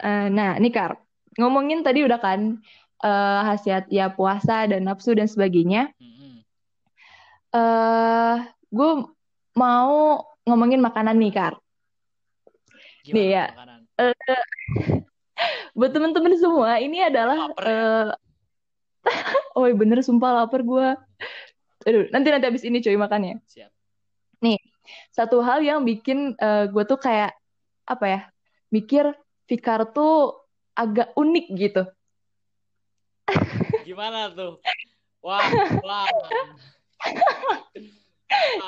Eh, 0.00 0.26
nah, 0.32 0.56
nih 0.56 0.72
Kar, 0.72 0.96
ngomongin 1.36 1.84
tadi 1.84 2.00
udah 2.00 2.16
kan 2.16 2.56
eh 3.02 3.40
khasiat 3.44 3.92
ya 3.92 4.08
puasa 4.08 4.64
dan 4.64 4.88
nafsu 4.88 5.12
dan 5.12 5.28
sebagainya. 5.28 5.92
Eh 7.52 8.36
gue 8.72 8.92
mau 9.52 10.24
ngomongin 10.48 10.80
makanan 10.80 11.20
nih, 11.20 11.32
Kar. 11.36 11.54
gimana 13.04 13.20
Nih 13.20 13.26
ya, 13.36 13.44
makanan 13.52 13.71
eh, 14.10 14.42
buat 15.78 15.90
temen-temen 15.94 16.34
semua, 16.38 16.82
ini 16.82 16.98
adalah 17.02 17.46
lapar 17.46 17.64
eh 17.66 18.08
oh 19.58 19.66
bener 19.74 20.02
sumpah 20.02 20.42
lapar 20.42 20.62
gue. 20.62 20.88
Aduh, 21.82 22.06
nanti 22.14 22.30
nanti 22.30 22.46
abis 22.46 22.62
ini 22.62 22.78
cuy 22.78 22.94
makannya. 22.94 23.42
siap 23.50 23.70
Nih, 24.42 24.58
satu 25.14 25.42
hal 25.42 25.62
yang 25.62 25.82
bikin 25.86 26.34
gue 26.70 26.84
tuh 26.86 26.98
kayak 26.98 27.34
apa 27.86 28.04
ya, 28.06 28.20
mikir 28.70 29.14
Fikar 29.50 29.90
tuh 29.90 30.38
agak 30.78 31.10
unik 31.18 31.46
gitu. 31.58 31.82
gimana 33.88 34.30
tuh 34.32 34.58
wah 35.22 35.42
wah 35.82 36.06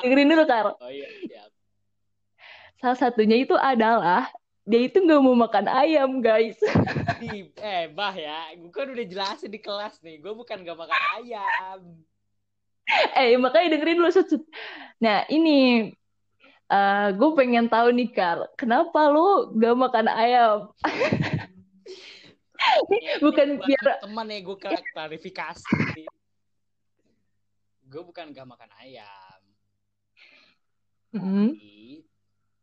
Dengerin 0.03 0.29
dulu, 0.29 0.43
Kar. 0.45 0.77
oh 0.77 0.91
iya 0.91 1.07
siap 1.25 1.49
Salah 2.77 2.97
satunya 2.99 3.39
itu 3.39 3.55
adalah 3.57 4.29
dia 4.65 4.81
itu 4.81 4.97
nggak 4.97 5.21
mau 5.21 5.37
makan 5.37 5.69
ayam, 5.69 6.19
guys. 6.19 6.57
Di, 7.21 7.47
eh 7.63 7.87
bah 7.95 8.11
ya 8.11 8.51
gue 8.59 8.67
kan 8.75 8.91
udah 8.91 9.07
jelasin 9.07 9.47
di 9.47 9.63
kelas 9.63 10.03
nih 10.03 10.19
gue 10.19 10.35
bukan 10.35 10.67
gak 10.67 10.75
makan 10.75 10.99
ayam 11.15 11.79
eh, 13.17 13.37
makanya 13.37 13.75
dengerin 13.75 13.97
dulu. 13.99 14.09
Sut, 14.13 14.29
Sut. 14.29 14.43
Nah, 15.01 15.25
ini 15.29 15.89
eh 16.65 17.07
gue 17.13 17.29
pengen 17.37 17.69
tahu 17.69 17.93
nih, 17.93 18.09
Kar. 18.13 18.49
Kenapa 18.57 19.09
lu 19.09 19.53
gak 19.57 19.75
makan 19.77 20.07
ayam? 20.09 20.69
bukan 23.25 23.61
biar 23.61 24.01
teman 24.01 24.31
ya 24.31 24.39
gue 24.41 24.57
klarifikasi. 24.93 26.05
gue 27.85 28.01
bukan 28.01 28.33
gak 28.33 28.49
makan 28.49 28.71
ayam. 28.81 29.39
Hmm. 31.15 31.53
Tapi 31.53 32.04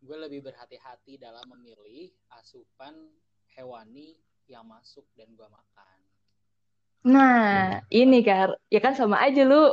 gue 0.02 0.16
lebih 0.18 0.42
berhati-hati 0.42 1.14
dalam 1.14 1.46
memilih 1.46 2.10
asupan 2.34 2.90
hewani 3.54 4.18
yang 4.50 4.66
masuk 4.66 5.06
dan 5.14 5.30
gue 5.38 5.46
makan. 5.46 5.98
Nah, 7.06 7.82
ini 7.90 8.22
Kar, 8.26 8.58
ya 8.66 8.82
kan 8.82 8.98
sama 8.98 9.22
aja 9.22 9.46
lu 9.46 9.70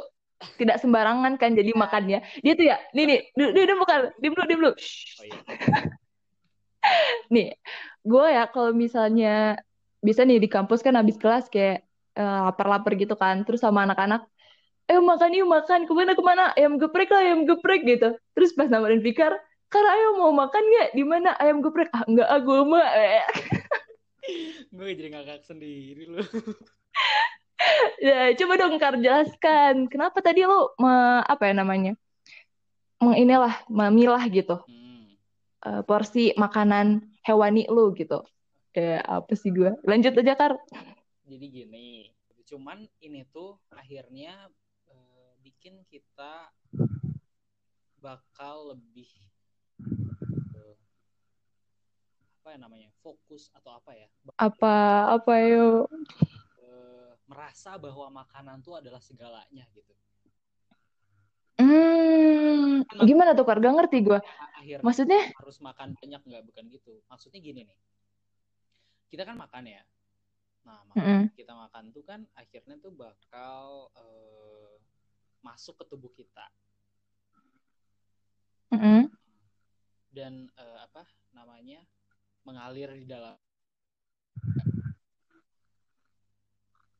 tidak 0.62 0.78
sembarangan 0.78 1.36
kan 1.42 1.58
jadi 1.58 1.74
makannya. 1.74 2.22
Dia 2.46 2.54
tuh 2.54 2.65
ya, 2.70 2.78
nih 2.94 3.06
nih, 3.10 3.20
dia 3.36 3.65
dia 3.65 3.78
bukan, 3.78 4.00
dia 4.22 4.30
dulu, 4.30 4.44
dia 4.46 4.58
dulu. 4.58 4.72
Oh 5.20 5.26
iya. 5.26 5.39
Nih, 7.34 7.54
gue 8.08 8.26
ya 8.32 8.48
kalau 8.50 8.72
misalnya 8.72 9.60
bisa 10.00 10.24
nih 10.24 10.39
di 10.39 10.48
kampus 10.48 10.80
kan 10.80 10.96
habis 10.96 11.20
kelas 11.20 11.52
kayak 11.52 11.84
eh, 12.18 12.39
lapar-lapar 12.46 12.96
gitu 12.96 13.13
kan, 13.20 13.44
terus 13.44 13.62
sama 13.62 13.84
anak-anak, 13.84 14.26
eh 14.89 14.98
makan 14.98 15.36
yuk 15.38 15.50
makan, 15.50 15.86
ke 15.86 15.94
mana 15.94 16.12
ke 16.18 16.24
mana, 16.24 16.44
ayam 16.56 16.80
geprek 16.82 17.12
lah, 17.13 17.22
ayam 17.22 17.46
geprek 17.46 17.84
gitu. 17.86 18.15
Terus 18.34 18.56
pas 18.58 18.72
nawarin 18.72 19.04
Fikar, 19.04 19.38
Kar 19.69 19.86
ayo 19.86 20.17
mau 20.17 20.34
makan 20.34 20.63
nggak? 20.65 20.89
Di 20.97 21.03
mana 21.05 21.38
ayam 21.38 21.62
geprek? 21.62 21.93
Ah 21.93 22.01
nggak, 22.10 22.25
ah 22.25 22.39
gue 22.41 22.60
mah. 22.65 22.89
Eh. 22.97 23.25
gue 24.75 24.89
jadi 24.97 25.10
ngakak 25.13 25.45
sendiri 25.45 26.10
lu. 26.10 26.21
Ya, 27.99 28.32
coba 28.39 28.55
dong 28.55 28.79
Kar 28.79 28.95
jelaskan, 28.95 29.91
kenapa 29.91 30.23
tadi 30.23 30.47
lu 30.47 30.71
me- 30.79 31.19
apa 31.27 31.51
ya 31.51 31.53
namanya? 31.53 31.93
Menginilah, 33.03 33.51
memilah 33.67 34.23
gitu. 34.32 34.63
Hmm. 34.63 35.12
eh, 35.67 35.82
porsi 35.84 36.32
makanan 36.39 37.03
hewani 37.19 37.67
lu 37.67 37.91
gitu. 37.99 38.23
Kayak 38.71 39.03
apa 39.03 39.34
sih 39.36 39.51
gue? 39.51 39.75
Lanjut 39.84 40.15
aja 40.15 40.39
Kar. 40.39 40.55
Jadi 41.27 41.45
gini, 41.51 42.08
cuman 42.47 42.88
ini 43.03 43.27
tuh 43.27 43.60
akhirnya 43.75 44.47
eh, 44.88 45.32
bikin 45.43 45.84
kita 45.91 46.47
bakal 47.99 48.71
lebih 48.71 49.12
eh, 49.19 49.29
apa 52.39 52.56
ya 52.56 52.58
namanya 52.65 52.89
fokus 53.06 53.52
atau 53.54 53.78
apa 53.78 53.92
ya 53.94 54.08
Apa 54.39 54.74
apa 55.20 55.34
yo? 55.44 55.86
eh, 56.58 57.12
merasa 57.30 57.78
bahwa 57.78 58.10
makanan 58.24 58.63
tuh 58.65 58.80
adalah 58.80 58.98
segalanya 59.04 59.68
gitu. 59.76 59.94
Hmm, 61.60 62.88
gimana 63.04 63.36
tuh 63.36 63.44
Kar? 63.44 63.60
Gak 63.60 63.76
ngerti 63.76 64.02
gue. 64.02 64.20
Akhirnya 64.56 64.82
Maksudnya? 64.82 65.22
harus 65.38 65.60
makan 65.60 65.94
banyak 66.00 66.22
nggak 66.24 66.44
bukan 66.48 66.65
gitu. 66.72 67.04
Maksudnya 67.12 67.39
gini 67.44 67.68
nih, 67.68 67.78
kita 69.12 69.28
kan 69.28 69.36
makan 69.36 69.68
ya. 69.68 69.84
Nah, 70.63 70.80
makan 70.88 71.04
Mm-mm. 71.04 71.24
kita 71.36 71.54
makan 71.54 71.84
tuh 71.92 72.04
kan 72.08 72.24
akhirnya 72.34 72.80
tuh 72.80 72.96
bakal 72.96 73.92
eh, 74.00 74.74
masuk 75.44 75.76
ke 75.80 75.86
tubuh 75.88 76.12
kita 76.15 76.48
Mm-mm. 78.72 79.08
Dan 80.10 80.50
eh, 80.58 80.80
apa 80.86 81.04
namanya 81.38 81.80
mengalir 82.48 82.89
di 82.98 83.06
dalam. 83.06 83.38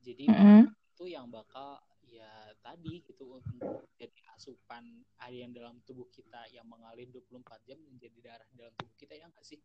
Jadi 0.06 0.28
Mm-mm. 0.30 0.74
itu 0.96 1.06
yang 1.16 1.28
bakal 1.32 1.80
ya 2.10 2.32
tadi 2.66 3.06
gitu 3.06 3.38
untuk 3.40 3.88
jadi 4.00 4.20
asupan 4.36 4.84
air 5.28 5.46
yang 5.46 5.52
dalam 5.54 5.76
tubuh 5.88 6.08
kita 6.10 6.42
yang 6.56 6.66
mengalir 6.66 7.08
24 7.14 7.62
jam 7.68 7.80
menjadi 7.90 8.20
darah 8.28 8.50
dalam 8.58 8.74
tubuh 8.80 8.96
kita 8.98 9.14
ya 9.20 9.26
nggak 9.30 9.46
sih? 9.46 9.60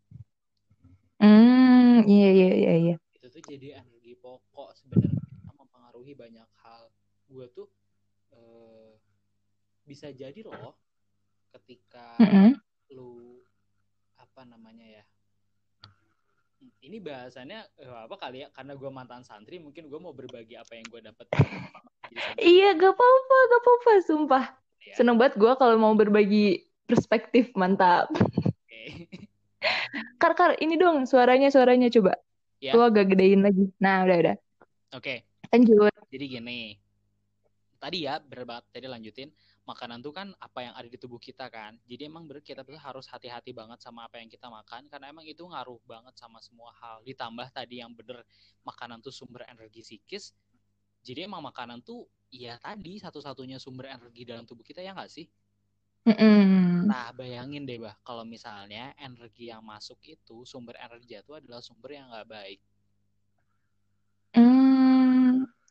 Hmm, 1.21 2.05
iya 2.13 2.29
iya 2.37 2.49
iya 2.61 2.73
iya. 2.83 2.95
Itu 3.17 3.27
tuh 3.33 3.43
jadi 3.43 3.81
energi 3.81 4.13
pokok 4.19 4.77
sebenarnya 4.77 5.17
mempengaruhi 5.57 6.13
banyak 6.19 6.49
hal. 6.63 6.83
Gue 7.31 7.47
tuh 7.57 7.69
eh, 8.35 8.93
bisa 9.89 10.09
jadi 10.13 10.41
loh 10.45 10.77
ketika 11.55 12.09
Mm-mm. 12.21 12.61
Lu 12.93 13.41
apa 14.21 14.45
namanya 14.45 15.01
ya 15.01 15.05
ini 16.85 17.01
bahasannya 17.01 17.61
eh, 17.81 17.99
apa 18.09 18.17
kali 18.17 18.45
ya 18.45 18.49
karena 18.53 18.77
gue 18.77 18.91
mantan 18.93 19.25
santri 19.25 19.57
mungkin 19.61 19.89
gue 19.89 20.01
mau 20.01 20.13
berbagi 20.13 20.57
apa 20.57 20.77
yang 20.77 20.87
gue 20.89 21.01
dapat. 21.01 21.27
Iya, 22.39 22.77
gak 22.77 22.93
apa-apa, 22.95 23.37
gak 23.51 23.63
apa-apa, 23.65 23.93
sumpah. 24.05 24.45
Ya, 24.85 24.95
Seneng 25.01 25.17
banget 25.17 25.41
gue 25.41 25.53
kalau 25.57 25.77
mau 25.81 25.93
berbagi 25.97 26.63
perspektif, 26.85 27.51
mantap. 27.57 28.13
oke. 28.13 28.83
Kar, 30.21 30.37
Kar, 30.37 30.53
ini 30.61 30.77
dong 30.77 31.09
suaranya, 31.09 31.49
suaranya 31.49 31.89
coba. 31.89 32.21
Ya. 32.61 32.77
Lu 32.77 32.85
agak 32.85 33.17
gedein 33.17 33.41
lagi. 33.41 33.73
Nah, 33.81 34.05
udah, 34.05 34.17
udah. 34.21 34.37
Oke, 34.95 35.25
Lanjut. 35.49 35.91
jadi 36.13 36.25
gini. 36.39 36.77
Tadi 37.81 38.05
ya, 38.05 38.21
bener 38.21 38.45
banget. 38.45 38.65
Tadi 38.73 38.87
lanjutin. 38.89 39.29
Makanan 39.65 40.05
tuh 40.05 40.13
kan 40.13 40.29
apa 40.37 40.61
yang 40.61 40.75
ada 40.77 40.85
di 40.85 41.01
tubuh 41.01 41.17
kita 41.17 41.49
kan. 41.49 41.81
Jadi 41.89 42.05
emang 42.05 42.29
bener 42.29 42.45
kita 42.45 42.61
tuh 42.61 42.77
harus 42.77 43.09
hati-hati 43.09 43.57
banget 43.57 43.81
sama 43.81 44.05
apa 44.05 44.21
yang 44.21 44.29
kita 44.29 44.53
makan. 44.53 44.89
Karena 44.93 45.09
emang 45.09 45.25
itu 45.25 45.41
ngaruh 45.41 45.81
banget 45.89 46.15
sama 46.21 46.37
semua 46.45 46.69
hal. 46.77 47.01
Ditambah 47.01 47.49
tadi 47.49 47.81
yang 47.81 47.97
bener 47.97 48.21
makanan 48.61 49.01
tuh 49.01 49.13
sumber 49.13 49.49
energi 49.49 49.81
psikis. 49.81 50.37
Jadi 51.01 51.25
emang 51.25 51.41
makanan 51.45 51.81
tuh 51.81 52.05
ya 52.29 52.61
tadi 52.61 53.01
satu-satunya 53.01 53.57
sumber 53.57 53.89
energi 53.89 54.29
dalam 54.29 54.45
tubuh 54.45 54.65
kita 54.65 54.85
ya 54.85 54.93
nggak 54.93 55.13
sih? 55.13 55.27
Mm-mm. 56.05 56.85
Nah, 56.85 57.09
bayangin 57.17 57.65
deh, 57.65 57.81
bah, 57.81 57.97
kalau 58.05 58.29
misalnya 58.29 58.93
energi 59.01 59.49
yang 59.49 59.65
masuk 59.65 59.97
itu, 60.05 60.45
sumber 60.45 60.77
energi 60.77 61.17
itu 61.17 61.33
adalah 61.33 61.65
sumber 61.65 61.97
yang 61.97 62.13
nggak 62.13 62.29
baik. 62.29 62.61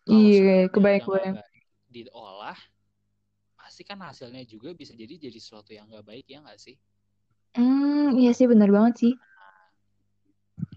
Kalau 0.10 0.32
iya, 0.34 0.34
sumbernya 0.34 0.74
kebayang, 0.74 0.98
udah 0.98 1.06
nggak 1.14 1.30
kebayang. 1.30 1.38
baik 1.38 1.66
diolah, 1.94 2.60
pasti 3.74 3.90
kan 3.90 3.98
hasilnya 4.06 4.46
juga 4.46 4.70
bisa 4.78 4.94
jadi 4.94 5.18
jadi 5.18 5.34
sesuatu 5.42 5.74
yang 5.74 5.90
nggak 5.90 6.06
baik 6.06 6.30
ya 6.30 6.46
nggak 6.46 6.62
sih? 6.62 6.78
Hmm, 7.58 8.14
iya 8.22 8.30
sih, 8.30 8.46
benar 8.46 8.70
banget 8.70 8.94
sih. 9.02 9.14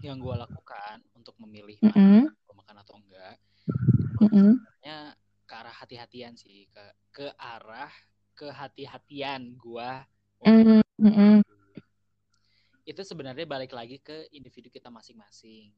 Yang 0.01 0.17
gue 0.25 0.35
lakukan 0.41 0.97
untuk 1.13 1.37
memilih 1.37 1.77
mana 1.85 1.93
Mm-mm. 1.93 2.25
gue 2.25 2.55
makan 2.57 2.75
atau 2.81 2.97
enggak, 2.97 3.37
Mm-mm. 4.17 4.49
sebenarnya 4.57 4.97
ke 5.45 5.53
arah 5.53 5.75
hati-hatian 5.77 6.33
sih, 6.41 6.65
ke 6.73 6.85
ke 7.13 7.27
arah 7.37 7.93
kehati-hatian 8.33 9.53
gue. 9.61 9.89
Mm, 10.41 10.81
mm-mm. 10.97 11.45
Itu 12.81 13.05
sebenarnya 13.05 13.45
balik 13.45 13.77
lagi 13.77 14.01
ke 14.01 14.25
individu 14.33 14.73
kita 14.73 14.89
masing-masing. 14.89 15.69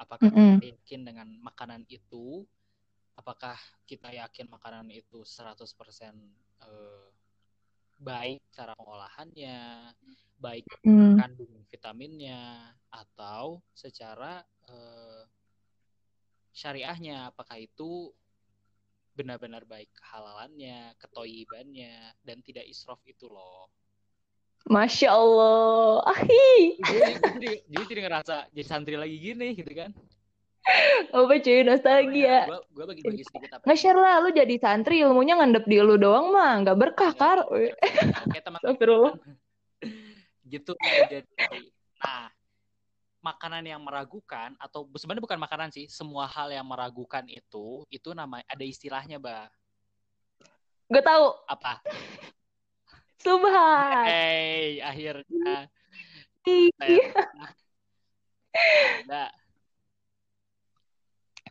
Apakah 0.00 0.32
Mm-mm. 0.32 0.56
kita 0.56 0.72
yakin 0.72 1.00
dengan 1.04 1.28
makanan 1.44 1.84
itu? 1.92 2.48
Apakah 3.20 3.60
kita 3.84 4.08
yakin 4.08 4.48
makanan 4.48 4.88
itu 4.88 5.20
100% 5.20 6.16
eh, 6.64 7.08
baik 8.00 8.40
cara 8.48 8.72
pengolahannya, 8.72 9.92
baik 10.40 10.64
Mm. 10.80 11.20
kandung 11.20 11.52
vitaminnya, 11.68 12.72
atau 12.88 13.60
secara 13.76 14.40
eh, 14.72 15.22
syariahnya? 16.56 17.28
Apakah 17.28 17.60
itu 17.60 18.08
benar-benar 19.12 19.68
baik 19.68 19.92
kehalalannya, 20.00 20.96
ketoyibannya, 20.96 22.16
dan 22.24 22.40
tidak 22.40 22.64
israf 22.64 23.04
itu 23.04 23.28
loh. 23.28 23.68
Masya 24.64 25.12
Allah. 25.12 26.00
Ahi. 26.08 26.80
Jadi, 26.80 27.00
jadi, 27.20 27.52
jadi, 27.68 27.84
jadi 27.84 28.00
ngerasa 28.06 28.34
jadi 28.48 28.64
santri 28.64 28.96
lagi 28.96 29.16
gini 29.20 29.52
gitu 29.52 29.72
kan. 29.76 29.92
Apa 31.10 31.34
cuy, 31.40 31.60
nostalgia. 31.64 32.46
Gue 32.46 32.60
gue 32.70 32.84
bagi-bagi 32.84 33.22
sedikit 33.26 33.58
apa. 33.58 33.64
Nge-share 33.64 33.96
lah, 33.96 34.20
lu 34.20 34.30
jadi 34.30 34.54
santri, 34.60 35.00
ilmunya 35.00 35.34
ngendep 35.40 35.64
di 35.64 35.80
lu 35.80 35.96
doang 35.96 36.30
mah. 36.30 36.60
Nggak 36.62 36.76
berkah, 36.78 37.12
Kar. 37.16 37.42
Oke 37.48 37.72
teman 38.38 38.60
Astagfirullah. 38.60 39.14
gitu 40.50 40.74
jadi 40.82 41.22
nah 42.02 42.26
makanan 43.22 43.62
yang 43.62 43.78
meragukan 43.78 44.50
atau 44.58 44.82
sebenarnya 44.98 45.22
bukan 45.22 45.38
makanan 45.38 45.70
sih 45.70 45.86
semua 45.86 46.26
hal 46.26 46.50
yang 46.50 46.66
meragukan 46.66 47.22
itu 47.30 47.86
itu 47.86 48.10
nama 48.10 48.42
ada 48.42 48.64
istilahnya 48.66 49.22
bah 49.22 49.46
Gue 50.90 50.98
tahu. 51.06 51.38
apa 51.46 51.78
Subhan. 53.22 54.04
hey 54.10 54.82
akhirnya 54.82 55.70
Ih. 56.50 56.74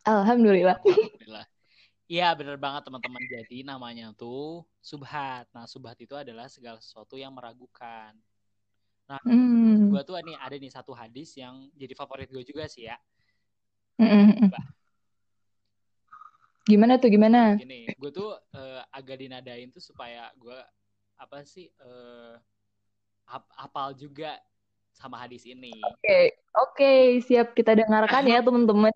Alhamdulillah. 0.10 0.78
alhamdulillah 0.82 1.46
Iya 2.10 2.34
bener 2.34 2.58
banget 2.58 2.90
teman-teman 2.90 3.22
jadi 3.22 3.58
namanya 3.62 4.10
tuh 4.18 4.66
subhat 4.82 5.46
nah 5.54 5.70
subhat 5.70 5.94
itu 6.02 6.18
adalah 6.18 6.50
segala 6.50 6.82
sesuatu 6.82 7.14
yang 7.14 7.30
meragukan 7.38 8.18
Hmm. 9.26 9.90
gue 9.90 10.02
tuh 10.06 10.22
nih 10.22 10.38
ada 10.38 10.54
nih 10.54 10.70
satu 10.70 10.94
hadis 10.94 11.34
yang 11.34 11.66
jadi 11.74 11.98
favorit 11.98 12.30
gue 12.30 12.46
juga 12.46 12.70
sih 12.70 12.86
ya 12.86 12.98
Mm-mm. 13.98 14.54
Gimana 16.70 17.02
tuh, 17.02 17.10
gimana? 17.10 17.58
gini 17.58 17.90
gue 17.98 18.12
tuh 18.14 18.38
eh, 18.54 18.82
agak 18.94 19.18
dinadain 19.18 19.74
tuh 19.74 19.82
supaya 19.82 20.30
gue 20.38 20.54
apa 21.18 21.42
sih 21.42 21.74
eh 21.74 22.34
hap- 23.26 23.54
hafal 23.58 23.98
juga 23.98 24.38
sama 24.94 25.18
hadis 25.18 25.50
ini. 25.50 25.74
Oke, 25.82 25.98
okay. 25.98 26.26
oke, 26.54 26.74
okay. 26.78 27.02
siap 27.26 27.58
kita 27.58 27.74
dengarkan 27.74 28.24
ya 28.30 28.46
teman-teman. 28.46 28.94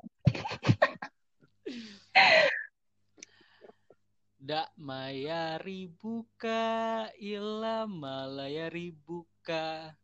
Dak 4.43 4.75
maya 4.75 5.55
ribuka 5.63 7.07
ila 7.15 7.87
malaya 7.87 8.67
ribuka. 8.67 9.95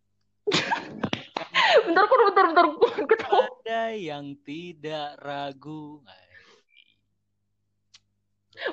bentar, 1.83 2.03
bentar, 2.07 2.45
bentar, 2.47 2.65
bentar. 2.71 3.51
Ada 3.67 3.91
yang 3.99 4.39
tidak 4.47 5.19
ragu. 5.19 5.99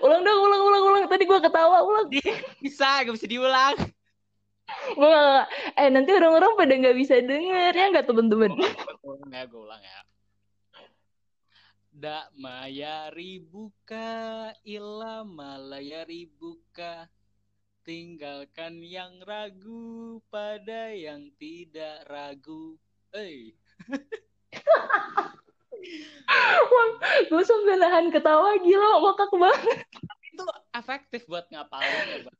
Ulang 0.02 0.22
dong, 0.22 0.40
ulang, 0.46 0.62
ulang, 0.66 0.82
ulang. 0.86 1.02
Tadi 1.10 1.26
gue 1.26 1.40
ketawa, 1.42 1.82
ulang. 1.82 2.06
Bisa, 2.62 3.02
gak 3.02 3.14
bisa 3.14 3.26
diulang. 3.26 3.74
gue 4.66 5.06
gak, 5.06 5.46
eh 5.78 5.88
nanti 5.94 6.10
orang-orang 6.10 6.58
pada 6.58 6.74
nggak 6.74 6.98
bisa 6.98 7.22
denger 7.22 7.70
ya 7.70 7.86
nggak 7.94 8.06
temen-temen. 8.06 8.50
Ulang 9.02 9.30
ya, 9.30 9.42
gue 9.46 9.60
ulang 9.62 9.82
ya. 9.82 9.98
Da 11.96 12.28
maya 12.36 13.08
ribuka 13.08 14.52
illa 14.68 15.24
malaya 15.24 16.04
ribuka 16.04 17.08
tinggalkan 17.88 18.84
yang 18.84 19.16
ragu 19.24 20.20
pada 20.28 20.92
yang 20.92 21.32
tidak 21.40 22.04
ragu. 22.04 22.76
Hey. 23.16 23.56
gue 27.30 27.42
sampai 27.42 27.74
nahan 27.78 28.06
ketawa 28.10 28.58
gila 28.60 28.90
ngakak 29.02 29.32
banget 29.32 29.78
itu 30.34 30.44
efektif 30.74 31.20
buat 31.30 31.46
ngapalin 31.48 32.06
ya 32.10 32.18
bang 32.26 32.38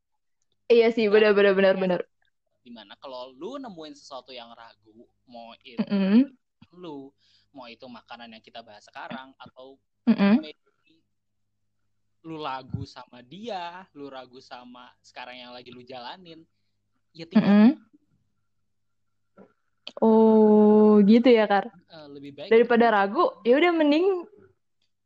iya 0.69 0.88
sih 0.92 1.07
benar 1.09 1.33
benar 1.33 1.55
benar 1.55 1.75
benar 1.79 2.01
di 2.66 2.71
mana 2.75 2.99
kalau 2.99 3.31
lu 3.31 3.57
nemuin 3.62 3.95
sesuatu 3.95 4.35
yang 4.35 4.51
ragu 4.53 5.07
mau 5.31 5.55
itu 5.62 5.79
mm 5.87 5.87
-hmm. 5.87 6.23
lu 6.77 7.14
mau 7.57 7.64
itu 7.73 7.88
makanan 7.88 8.37
yang 8.37 8.45
kita 8.45 8.61
bahas 8.61 8.85
sekarang 8.85 9.33
atau 9.40 9.81
mm 10.05 10.12
-hmm. 10.12 10.35
lu 12.29 12.45
ragu 12.45 12.85
sama 12.85 13.25
dia 13.25 13.88
lu 13.97 14.12
ragu 14.12 14.37
sama 14.45 14.92
sekarang 15.01 15.40
yang 15.40 15.53
lagi 15.57 15.73
lu 15.73 15.81
jalanin 15.81 16.45
ya 17.16 17.25
tinggal 17.25 17.49
mm 17.49 17.57
-hmm. 17.73 17.87
Oh, 20.05 21.01
gitu 21.09 21.33
ya, 21.33 21.49
Kar. 21.49 21.73
Uh, 21.88 22.09
lebih 22.12 22.37
baik 22.37 22.53
daripada 22.53 22.92
ragu, 22.92 23.33
ya 23.49 23.57
udah 23.57 23.73
mending 23.73 24.29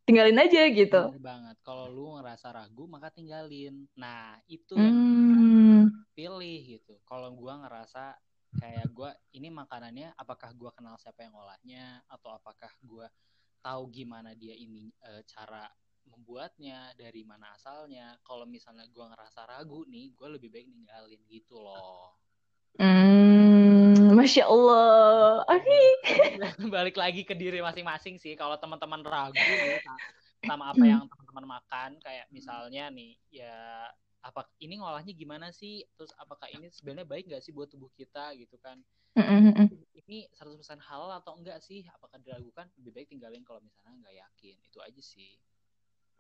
tinggalin 0.03 0.43
aja 0.43 0.67
gitu. 0.67 1.03
Bener 1.15 1.23
banget. 1.23 1.57
Kalau 1.63 1.87
lu 1.87 2.19
ngerasa 2.19 2.51
ragu, 2.51 2.91
maka 2.91 3.15
tinggalin. 3.15 3.87
Nah, 3.95 4.35
itu 4.51 4.75
hmm. 4.75 4.83
yang 4.83 5.95
pilih 6.19 6.59
gitu. 6.75 6.99
Kalau 7.07 7.31
gua 7.39 7.63
ngerasa 7.63 8.19
kayak 8.59 8.87
gua 8.91 9.15
ini 9.37 9.49
makanannya 9.53 10.15
apakah 10.19 10.51
gua 10.59 10.71
kenal 10.75 10.99
siapa 10.99 11.23
yang 11.23 11.35
olahnya 11.39 12.03
atau 12.11 12.35
apakah 12.35 12.71
gua 12.83 13.07
tahu 13.61 13.93
gimana 13.93 14.33
dia 14.33 14.57
ini 14.57 14.89
e, 15.05 15.23
cara 15.29 15.69
membuatnya, 16.11 16.91
dari 16.99 17.23
mana 17.23 17.55
asalnya. 17.55 18.19
Kalau 18.27 18.49
misalnya 18.49 18.89
gua 18.91 19.13
ngerasa 19.15 19.47
ragu 19.47 19.87
nih, 19.87 20.11
gua 20.19 20.35
lebih 20.35 20.51
baik 20.51 20.67
ninggalin 20.67 21.21
gitu 21.31 21.61
loh. 21.61 22.19
Hmm, 22.79 24.15
masya 24.15 24.47
Allah. 24.47 25.43
Aki. 25.47 25.83
Balik 26.75 26.97
lagi 26.99 27.23
ke 27.27 27.35
diri 27.35 27.63
masing-masing 27.63 28.19
sih. 28.19 28.35
Kalau 28.39 28.57
teman-teman 28.59 29.03
ragu 29.03 29.37
nih, 29.37 29.83
sama 30.47 30.73
apa 30.73 30.85
yang 30.87 31.05
teman-teman 31.07 31.47
makan, 31.61 31.91
kayak 32.01 32.27
misalnya 32.33 32.89
nih, 32.91 33.19
ya 33.31 33.91
apa 34.21 34.49
ini 34.61 34.81
ngolahnya 34.81 35.17
gimana 35.17 35.49
sih? 35.51 35.85
Terus 35.97 36.13
apakah 36.21 36.49
ini 36.53 36.69
sebenarnya 36.69 37.09
baik 37.09 37.25
nggak 37.29 37.43
sih 37.43 37.53
buat 37.53 37.73
tubuh 37.73 37.89
kita 37.97 38.37
gitu 38.37 38.57
kan? 38.61 38.81
Ini 39.97 40.31
100% 40.33 40.81
halal 40.81 41.11
atau 41.19 41.35
enggak 41.37 41.59
sih? 41.65 41.85
Apakah 41.91 42.21
diragukan? 42.21 42.69
Lebih 42.79 42.93
baik 42.95 43.09
tinggalin 43.11 43.43
kalau 43.43 43.61
misalnya 43.65 43.97
nggak 44.07 44.17
yakin. 44.17 44.57
Itu 44.67 44.79
aja 44.85 45.03
sih. 45.03 45.39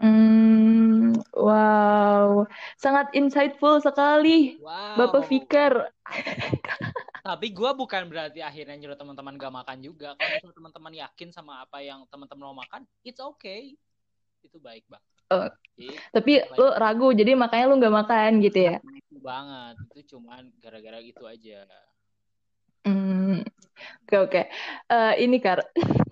Hmm, 0.00 1.12
wow, 1.36 2.48
sangat 2.80 3.12
insightful 3.12 3.84
sekali, 3.84 4.56
wow. 4.64 4.96
Bapak 4.96 5.28
Fikar. 5.28 5.92
Tapi 7.28 7.52
gue 7.52 7.70
bukan 7.76 8.08
berarti 8.08 8.40
akhirnya 8.40 8.80
nyuruh 8.80 8.96
teman-teman 8.96 9.36
gak 9.36 9.52
makan 9.52 9.78
juga. 9.84 10.16
Kalau 10.16 10.56
teman-teman 10.56 11.04
yakin 11.04 11.28
sama 11.36 11.60
apa 11.60 11.84
yang 11.84 12.08
teman-teman 12.08 12.48
mau 12.48 12.56
makan, 12.56 12.88
it's 13.04 13.20
okay. 13.20 13.76
Itu 14.40 14.56
baik 14.56 14.88
banget. 14.88 15.19
Oh, 15.30 15.46
tapi 16.12 16.42
baik. 16.42 16.58
lu 16.58 16.68
ragu, 16.76 17.08
jadi 17.14 17.32
makanya 17.38 17.64
lu 17.70 17.80
gak 17.80 17.96
makan 18.04 18.30
gitu 18.42 18.58
ya? 18.58 18.76
Itu 18.82 19.18
banget. 19.22 19.74
Itu 19.94 20.18
cuman 20.18 20.50
gara-gara 20.58 20.98
gitu 21.00 21.24
aja. 21.24 21.64
Hmm, 22.84 23.46
oke 24.04 24.10
okay, 24.10 24.18
oke. 24.18 24.30
Okay. 24.30 24.44
Uh, 24.90 25.14
ini 25.22 25.38
kar, 25.38 25.62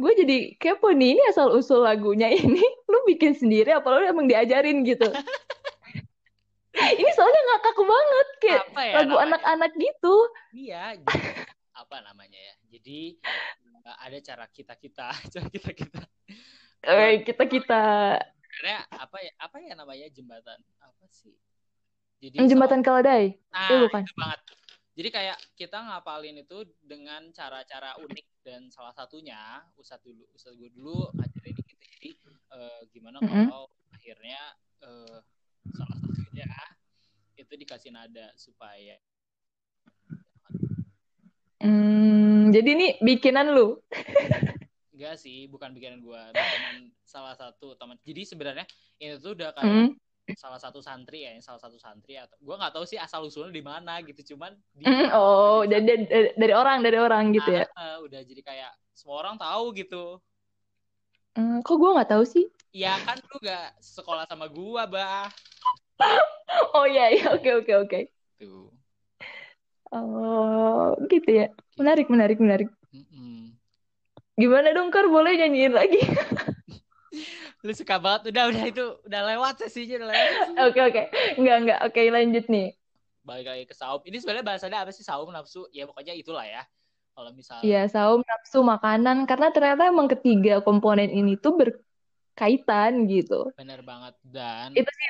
gue 0.00 0.12
jadi 0.24 0.36
kepo 0.56 0.88
nih 0.90 1.14
ini 1.14 1.22
asal 1.28 1.52
usul 1.52 1.84
lagunya 1.84 2.32
ini 2.32 2.62
lu 2.90 2.98
bikin 3.04 3.36
sendiri 3.36 3.70
apa 3.76 3.86
lu 3.92 4.02
emang 4.08 4.26
diajarin 4.26 4.82
gitu 4.82 5.04
ini 6.96 7.10
soalnya 7.12 7.40
ngakak 7.52 7.78
banget 7.78 8.28
kayak 8.40 8.64
ya, 8.72 8.92
lagu 9.04 9.16
anak-anak 9.20 9.72
gitu 9.76 10.14
iya 10.56 10.96
jadi, 10.96 11.20
apa 11.76 11.96
namanya 12.00 12.40
ya 12.40 12.54
jadi 12.72 13.00
ada 14.00 14.18
cara 14.24 14.44
kita 14.48 14.74
kita 14.80 15.06
cara 15.32 15.48
kita 15.52 15.70
kita 15.76 16.00
eh 16.82 17.22
kita 17.22 17.44
kita 17.46 17.82
karena 18.52 18.84
apa 18.92 19.16
ya 19.24 19.32
apa 19.40 19.56
ya 19.64 19.72
namanya 19.72 20.06
jembatan 20.12 20.58
apa 20.80 21.06
sih 21.08 21.34
jadi 22.20 22.44
jembatan 22.46 22.84
keledai 22.84 23.40
nah, 23.50 23.66
itu 23.66 23.74
bukan 23.88 24.02
itu 24.04 24.14
banget 24.14 24.40
jadi 24.92 25.08
kayak 25.08 25.38
kita 25.56 25.78
ngapalin 25.80 26.36
itu 26.44 26.68
dengan 26.84 27.32
cara-cara 27.32 27.96
unik 27.96 28.26
dan 28.44 28.68
salah 28.68 28.92
satunya 28.92 29.64
Ustadz 29.80 30.04
dulu 30.04 30.24
Ustadz 30.36 30.58
gue 30.60 30.68
dulu 30.68 31.08
ngajarin 31.16 31.56
gitu 31.64 31.84
jadi 31.98 32.10
uh, 32.52 32.80
gimana 32.92 33.18
mm 33.18 33.26
-hmm. 33.26 33.46
kalau 33.48 33.64
akhirnya 33.96 34.40
uh, 34.84 35.18
salah 35.72 35.96
satunya 35.96 36.50
itu 37.40 37.52
dikasih 37.56 37.90
nada 37.90 38.30
supaya 38.36 39.00
Hmm, 41.62 42.50
jadi 42.50 42.74
ini 42.74 42.88
bikinan 42.98 43.54
lu? 43.54 43.78
Enggak 45.02 45.18
sih, 45.18 45.50
bukan 45.50 45.74
bikinan 45.74 45.98
gue, 45.98 46.22
bikinan 46.30 46.94
salah 47.02 47.34
satu 47.34 47.74
teman. 47.74 47.98
Jadi 48.06 48.22
sebenarnya 48.22 48.62
ini 49.02 49.18
tuh 49.18 49.34
udah 49.34 49.50
kayak 49.50 49.90
mm 49.90 49.90
salah 50.38 50.56
satu 50.56 50.78
santri 50.78 51.26
ya, 51.26 51.34
salah 51.42 51.58
satu 51.58 51.74
santri 51.82 52.14
atau 52.14 52.38
gue 52.38 52.54
nggak 52.54 52.72
tahu 52.78 52.86
sih 52.86 52.94
asal 52.94 53.26
usulnya 53.26 53.50
di 53.50 53.60
mana 53.60 53.98
gitu, 54.06 54.32
cuman 54.32 54.54
di, 54.70 54.86
mm, 54.86 55.10
oh 55.10 55.66
dari, 55.66 56.06
dari 56.06 56.30
dari 56.38 56.54
orang 56.54 56.78
dari 56.78 56.94
orang 56.94 57.34
gitu 57.34 57.50
ya? 57.50 57.66
Uh, 57.74 58.06
udah 58.06 58.22
jadi 58.22 58.40
kayak 58.40 58.72
semua 58.94 59.18
orang 59.18 59.34
tahu 59.34 59.74
gitu. 59.74 60.22
Mm, 61.34 61.66
kok 61.66 61.74
gue 61.74 61.90
nggak 61.90 62.10
tahu 62.14 62.22
sih? 62.22 62.46
Ya 62.70 62.94
kan 63.02 63.18
lu 63.18 63.36
gak 63.42 63.74
sekolah 63.82 64.24
sama 64.30 64.46
gue, 64.46 64.82
bah. 64.86 65.26
oh 66.78 66.86
iya 66.86 67.10
iya 67.10 67.34
oke 67.34 67.50
oke 67.66 67.72
oke. 67.82 68.00
Tuh. 68.38 68.70
Oh 69.90 70.94
gitu 71.10 71.28
ya, 71.28 71.50
menarik 71.74 72.06
menarik 72.06 72.38
menarik. 72.38 72.70
Mm 72.94 73.04
-mm. 73.10 73.61
Gimana 74.40 74.72
dong 74.72 74.88
Kar, 74.88 75.08
boleh 75.12 75.36
nyanyiin 75.36 75.76
lagi? 75.76 76.00
lu 77.62 77.72
suka 77.72 77.96
banget. 78.02 78.34
Udah 78.34 78.44
udah 78.50 78.64
itu 78.66 78.84
udah 79.06 79.22
lewat 79.34 79.54
sesinya 79.62 80.02
udah 80.02 80.08
lewat. 80.10 80.30
Oke 80.66 80.80
oke. 80.82 81.02
Enggak 81.38 81.56
enggak 81.62 81.78
oke 81.86 81.94
okay, 81.94 82.06
lanjut 82.10 82.44
nih. 82.50 82.68
Balik 83.22 83.46
lagi 83.46 83.64
ke 83.70 83.74
saum. 83.78 84.00
Ini 84.02 84.16
sebenarnya 84.18 84.46
bahasanya 84.46 84.78
apa 84.82 84.90
sih? 84.90 85.06
Saum 85.06 85.30
nafsu? 85.30 85.70
Ya 85.70 85.86
pokoknya 85.86 86.16
itulah 86.18 86.42
ya. 86.42 86.66
Kalau 87.14 87.30
misalnya 87.30 87.62
Iya 87.62 87.82
saum 87.86 88.26
nafsu 88.26 88.66
makanan. 88.66 89.30
Karena 89.30 89.54
ternyata 89.54 89.86
emang 89.86 90.10
ketiga 90.10 90.58
komponen 90.58 91.06
ini 91.06 91.38
tuh 91.38 91.54
berkaitan 91.54 93.06
gitu. 93.06 93.54
Bener 93.54 93.86
banget. 93.86 94.18
Dan 94.26 94.74
itu 94.74 94.90
sih 94.90 95.06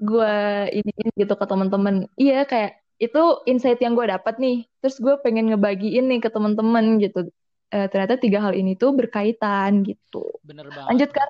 gue 0.00 0.36
ini 0.76 0.92
gitu 1.16 1.34
ke 1.40 1.46
teman-teman. 1.48 2.04
Iya 2.20 2.44
kayak 2.44 2.84
itu 3.00 3.22
insight 3.48 3.80
yang 3.80 3.96
gue 3.96 4.04
dapat 4.12 4.36
nih. 4.36 4.68
Terus 4.84 5.00
gue 5.00 5.16
pengen 5.24 5.48
ngebagiin 5.48 6.04
nih 6.04 6.20
ke 6.20 6.28
teman-teman 6.28 7.00
gitu 7.00 7.32
uh, 7.70 7.86
ternyata 7.90 8.18
tiga 8.18 8.38
hal 8.42 8.54
ini 8.54 8.74
tuh 8.74 8.94
berkaitan 8.94 9.82
gitu. 9.86 10.26
Bener 10.42 10.68
banget. 10.70 10.90
Lanjut 10.90 11.10
kan? 11.14 11.28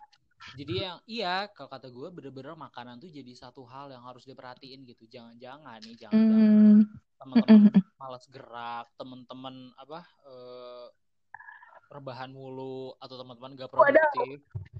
Jadi 0.57 0.74
yang 0.83 0.98
iya 1.05 1.46
kalau 1.53 1.68
kata 1.68 1.92
gue 1.92 2.09
bener-bener 2.11 2.57
makanan 2.57 2.96
tuh 2.98 3.12
jadi 3.12 3.29
satu 3.37 3.62
hal 3.68 3.92
yang 3.92 4.03
harus 4.03 4.24
diperhatiin 4.24 4.88
gitu. 4.88 5.05
Jangan-jangan 5.07 5.79
nih, 5.85 5.94
jangan-jangan 6.00 6.48
mm. 6.48 6.81
teman-teman 7.20 7.61
mm. 7.68 7.83
malas 8.00 8.24
gerak, 8.33 8.87
teman-teman 8.96 9.55
apa 9.76 10.00
uh, 10.26 10.88
rebahan 11.92 12.33
mulu 12.33 12.96
atau 12.98 13.14
teman-teman 13.20 13.53
gak 13.59 13.70
produktif. 13.70 14.40
Wadah. 14.40 14.79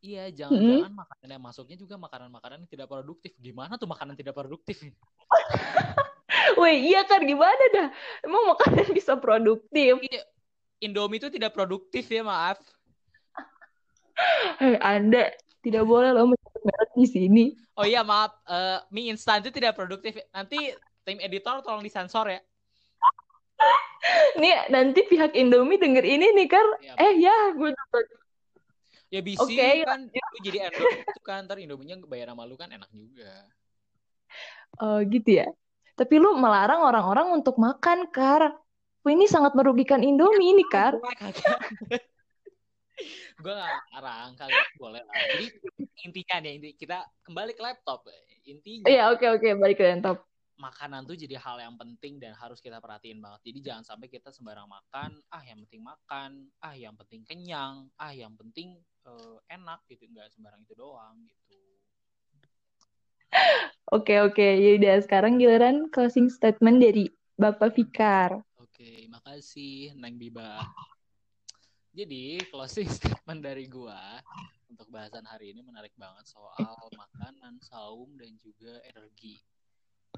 Iya, 0.00 0.32
jangan-jangan 0.32 0.92
mm. 0.96 1.00
makanan 1.04 1.28
yang 1.28 1.44
masuknya 1.44 1.76
juga 1.76 1.94
makanan-makanan 2.00 2.64
yang 2.64 2.70
tidak 2.72 2.88
produktif. 2.88 3.36
Gimana 3.36 3.76
tuh 3.76 3.84
makanan 3.84 4.16
tidak 4.16 4.32
produktif? 4.32 4.80
Wih, 6.60 6.76
iya 6.88 7.04
kan 7.04 7.20
gimana 7.20 7.64
dah? 7.76 7.88
Emang 8.24 8.48
makanan 8.56 8.90
bisa 8.98 9.20
produktif? 9.20 10.00
Iya, 10.00 10.24
Indomie 10.80 11.20
itu 11.20 11.28
tidak 11.28 11.52
produktif 11.52 12.08
ya 12.08 12.24
maaf. 12.24 12.56
Hei, 14.60 14.76
Anda 14.80 15.32
tidak 15.60 15.84
boleh 15.84 16.12
loh 16.12 16.28
menyebut 16.28 16.62
merek 16.64 16.90
di 16.96 17.06
sini. 17.08 17.44
Oh 17.76 17.84
iya 17.84 18.04
maaf, 18.04 18.36
uh, 18.48 18.84
mie 18.92 19.08
instan 19.12 19.40
itu 19.40 19.52
tidak 19.52 19.76
produktif. 19.76 20.16
Nanti 20.32 20.72
tim 21.04 21.20
editor 21.20 21.60
tolong 21.64 21.84
disensor 21.84 22.28
ya. 22.28 22.40
nih 24.40 24.72
nanti 24.72 25.04
pihak 25.04 25.36
Indomie 25.36 25.76
denger 25.76 26.00
ini 26.00 26.32
nih 26.32 26.48
kan 26.48 26.64
Ya, 26.80 26.96
eh 26.96 27.12
ya 27.20 27.52
gue 27.52 27.68
dapat 27.68 28.04
ya 29.12 29.20
bisa 29.20 29.44
Oke, 29.44 29.84
kan 29.84 30.08
lu 30.08 30.38
jadi 30.40 30.72
endorse 30.72 31.04
itu 31.04 31.20
kan 31.20 31.44
ntar 31.44 31.60
Indominya 31.60 32.00
bayar 32.08 32.32
sama 32.32 32.48
lu 32.48 32.56
kan 32.56 32.72
enak 32.72 32.88
juga. 32.88 33.44
oh 34.80 35.04
gitu 35.04 35.44
ya 35.44 35.46
tapi 35.98 36.16
lu 36.16 36.32
melarang 36.40 36.80
orang-orang 36.80 37.28
untuk 37.36 37.60
makan 37.60 38.08
kar 38.08 38.56
ini 39.08 39.24
sangat 39.24 39.56
merugikan 39.56 40.04
Indomie 40.04 40.52
ini 40.52 40.64
kar 40.68 40.98
Gue 43.40 43.56
gak 43.56 43.80
ngarang 43.96 44.36
kali 44.36 44.52
boleh 44.76 45.00
lah. 45.00 45.16
Jadi 45.32 45.46
intinya 46.04 46.36
nih 46.44 46.52
inti 46.60 46.70
kita 46.76 47.00
kembali 47.24 47.56
ke 47.56 47.62
laptop. 47.64 48.04
Intinya 48.44 48.84
iya 48.84 49.08
oke 49.08 49.24
oke 49.24 49.56
balik 49.56 49.80
ke 49.80 49.84
laptop 49.88 50.20
makanan 50.60 51.08
tuh 51.08 51.16
jadi 51.16 51.40
hal 51.40 51.56
yang 51.56 51.74
penting 51.80 52.20
dan 52.20 52.36
harus 52.36 52.60
kita 52.60 52.76
perhatiin 52.78 53.18
banget. 53.18 53.40
Jadi 53.48 53.58
jangan 53.64 53.84
sampai 53.88 54.12
kita 54.12 54.28
sembarang 54.28 54.68
makan, 54.68 55.16
ah 55.32 55.40
yang 55.40 55.64
penting 55.64 55.80
makan, 55.80 56.30
ah 56.60 56.76
yang 56.76 56.94
penting 57.00 57.24
kenyang, 57.24 57.88
ah 57.96 58.12
yang 58.12 58.36
penting 58.36 58.76
eh, 59.08 59.36
enak 59.48 59.80
gitu, 59.88 60.04
nggak 60.12 60.28
sembarang 60.28 60.60
itu 60.60 60.76
doang 60.76 61.16
gitu. 61.24 61.56
oke 63.96 64.14
oke 64.26 64.48
yaudah 64.60 65.00
sekarang 65.00 65.40
giliran 65.40 65.88
closing 65.88 66.28
statement 66.28 66.82
dari 66.82 67.08
Bapak 67.40 67.72
Fikar 67.72 68.44
Oke, 68.80 69.12
makasih 69.12 69.92
Neng 69.92 70.16
Biba. 70.16 70.64
Jadi 71.92 72.40
closing 72.48 72.88
statement 72.96 73.44
dari 73.44 73.68
gua 73.68 74.24
untuk 74.72 74.88
bahasan 74.88 75.20
hari 75.28 75.52
ini 75.52 75.60
menarik 75.60 75.92
banget 76.00 76.24
soal 76.24 76.88
makanan, 76.96 77.60
saum 77.60 78.08
dan 78.16 78.32
juga 78.40 78.80
energi. 78.88 79.36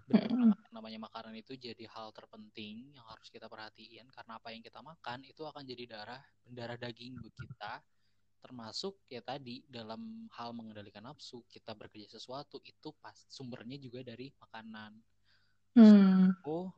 Benar 0.07 0.55
namanya 0.71 1.11
makanan 1.11 1.35
itu 1.43 1.59
jadi 1.59 1.91
hal 1.91 2.15
terpenting 2.15 2.95
yang 2.95 3.03
harus 3.03 3.27
kita 3.35 3.51
perhatiin 3.51 4.07
karena 4.15 4.39
apa 4.39 4.55
yang 4.55 4.63
kita 4.63 4.79
makan 4.79 5.27
itu 5.27 5.43
akan 5.43 5.67
jadi 5.67 5.99
darah, 5.99 6.23
darah 6.47 6.79
daging 6.79 7.19
buat 7.19 7.35
kita. 7.35 7.83
Termasuk 8.47 8.95
ya 9.11 9.27
tadi 9.27 9.67
dalam 9.67 10.31
hal 10.39 10.55
mengendalikan 10.55 11.03
nafsu, 11.03 11.43
kita 11.51 11.75
bekerja 11.75 12.15
sesuatu 12.15 12.63
itu 12.63 12.95
pas 13.03 13.27
sumbernya 13.27 13.75
juga 13.83 14.07
dari 14.07 14.31
makanan. 14.39 15.03
hmm 15.75 16.31
Oh, 16.47 16.71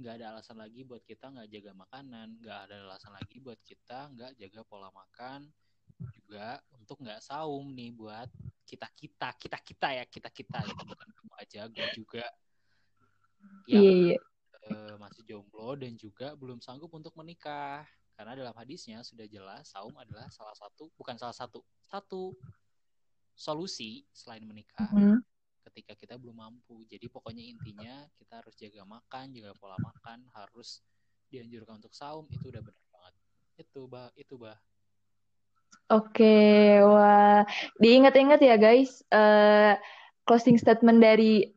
nggak 0.00 0.14
ada 0.20 0.26
alasan 0.36 0.56
lagi 0.56 0.84
buat 0.84 1.04
kita 1.04 1.28
nggak 1.32 1.48
jaga 1.52 1.72
makanan, 1.76 2.28
nggak 2.40 2.58
ada 2.68 2.74
alasan 2.88 3.12
lagi 3.12 3.36
buat 3.40 3.60
kita 3.60 3.98
nggak 4.16 4.32
jaga 4.40 4.60
pola 4.64 4.88
makan, 4.92 5.48
juga 6.16 6.58
untuk 6.74 6.98
nggak 7.02 7.20
saum 7.20 7.70
nih 7.76 7.92
buat 7.92 8.28
kita 8.64 8.88
kita 8.96 9.28
kita 9.36 9.58
kita 9.60 9.88
ya 10.00 10.04
kita 10.08 10.28
kita 10.32 10.58
itu 10.64 10.82
bukan 10.82 11.08
kamu 11.12 11.32
aja, 11.38 11.60
gue 11.68 11.86
juga 11.92 12.24
yang 13.68 13.84
iya 13.84 13.92
iya 14.16 14.18
eh, 14.70 14.94
masih 14.98 15.22
jomblo 15.26 15.74
dan 15.74 15.98
juga 15.98 16.34
belum 16.38 16.62
sanggup 16.62 16.90
untuk 16.94 17.12
menikah. 17.18 17.82
Karena 18.12 18.36
dalam 18.38 18.54
hadisnya 18.54 19.00
sudah 19.02 19.24
jelas 19.26 19.72
saum 19.72 19.96
adalah 19.98 20.28
salah 20.30 20.54
satu 20.54 20.92
bukan 20.94 21.16
salah 21.16 21.34
satu 21.34 21.64
satu 21.88 22.36
solusi 23.32 24.04
selain 24.12 24.44
menikah 24.44 24.86
Hmm. 24.92 25.18
Ketika 25.72 25.96
kita 25.96 26.14
belum 26.20 26.36
mampu. 26.36 26.84
Jadi 26.84 27.08
pokoknya 27.08 27.40
intinya 27.40 28.04
kita 28.20 28.44
harus 28.44 28.52
jaga 28.60 28.84
makan, 28.84 29.32
jaga 29.32 29.56
pola 29.56 29.80
makan, 29.80 30.28
harus 30.36 30.84
dianjurkan 31.32 31.80
untuk 31.80 31.96
saum 31.96 32.28
itu 32.28 32.52
udah 32.52 32.60
benar 32.60 32.84
banget. 32.92 33.14
Itu 33.56 33.88
bah, 33.88 34.12
itu 34.12 34.36
bah. 34.36 34.60
Oke, 35.88 36.76
wah, 36.84 37.48
diingat-ingat 37.80 38.40
ya 38.44 38.60
guys, 38.60 39.00
eh 39.08 39.80
closing 40.28 40.60
statement 40.60 41.00
dari 41.00 41.48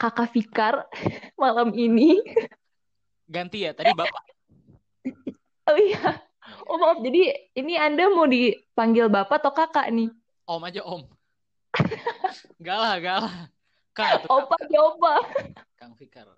Kakak 0.00 0.32
Fikar 0.32 0.88
malam 1.40 1.76
ini. 1.76 2.16
Ganti 3.28 3.68
ya, 3.68 3.76
tadi 3.76 3.92
bapak. 3.92 4.24
Oh 5.70 5.78
iya, 5.78 6.18
oh 6.66 6.76
maaf, 6.82 6.98
jadi 6.98 7.30
ini 7.54 7.78
Anda 7.78 8.10
mau 8.10 8.26
dipanggil 8.26 9.06
Bapak 9.06 9.38
atau 9.38 9.54
Kakak 9.54 9.86
nih? 9.94 10.10
Om 10.50 10.66
aja 10.66 10.82
om. 10.82 11.06
Gak 12.60 12.78
lah, 12.78 12.94
gak 13.02 13.18
lah. 13.26 13.34
Atau 14.00 14.28
Opa, 14.32 14.56
Opa. 14.56 15.14
Kang 15.76 15.92
Fikar. 15.98 16.28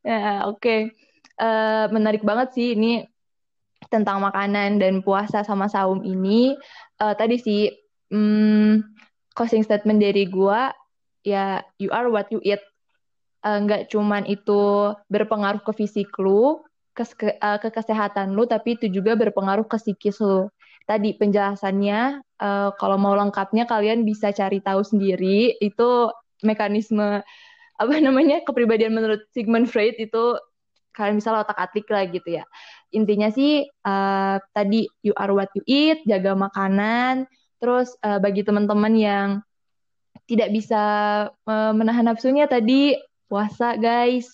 Ya, 0.00 0.48
oke. 0.48 0.94
Eh, 1.40 1.84
menarik 1.92 2.24
banget 2.24 2.56
sih 2.56 2.68
ini 2.76 3.04
tentang 3.88 4.20
makanan 4.20 4.80
dan 4.80 5.00
puasa 5.00 5.44
sama 5.44 5.68
saum 5.68 6.04
ini. 6.04 6.56
Eh, 7.00 7.14
tadi 7.16 7.36
sih, 7.40 7.72
hmm, 8.12 8.84
closing 9.32 9.64
statement 9.64 10.00
dari 10.00 10.28
gua, 10.28 10.72
ya 11.24 11.64
you 11.80 11.88
are 11.92 12.08
what 12.08 12.28
you 12.32 12.40
eat. 12.44 12.60
Eh, 13.40 13.58
nggak 13.60 13.88
cuman 13.88 14.28
itu 14.28 14.92
berpengaruh 15.08 15.64
ke 15.64 15.72
fisik 15.72 16.12
lu, 16.20 16.60
ke, 16.92 17.04
eh, 17.40 17.58
ke 17.60 17.68
kesehatan 17.72 18.36
lu, 18.36 18.44
tapi 18.44 18.76
itu 18.76 18.92
juga 18.92 19.16
berpengaruh 19.16 19.64
ke 19.64 19.76
psikis 19.80 20.20
lu. 20.20 20.52
Tadi 20.90 21.14
penjelasannya, 21.14 22.00
eh, 22.18 22.70
kalau 22.74 22.98
mau 22.98 23.14
lengkapnya 23.14 23.62
kalian 23.70 24.02
bisa 24.02 24.34
cari 24.34 24.58
tahu 24.58 24.82
sendiri. 24.82 25.54
Itu 25.62 26.10
mekanisme 26.42 27.22
apa 27.80 27.94
namanya 28.02 28.42
kepribadian 28.42 28.92
menurut 28.92 29.22
Sigmund 29.30 29.70
Freud 29.70 29.94
itu 30.02 30.34
kalian 30.90 31.22
bisa 31.22 31.30
otak 31.32 31.54
atik 31.56 31.86
lah 31.88 32.02
gitu 32.10 32.42
ya. 32.42 32.44
Intinya 32.90 33.30
sih 33.30 33.62
eh, 33.70 34.36
tadi 34.50 34.90
you 35.06 35.14
are 35.14 35.30
what 35.30 35.48
you 35.54 35.62
eat, 35.70 36.02
jaga 36.10 36.34
makanan. 36.34 37.30
Terus 37.62 37.94
eh, 38.02 38.18
bagi 38.18 38.42
teman-teman 38.42 38.98
yang 38.98 39.28
tidak 40.26 40.50
bisa 40.50 40.82
eh, 41.30 41.72
menahan 41.72 42.10
nafsunya 42.10 42.50
tadi 42.50 42.98
puasa 43.30 43.78
guys. 43.78 44.26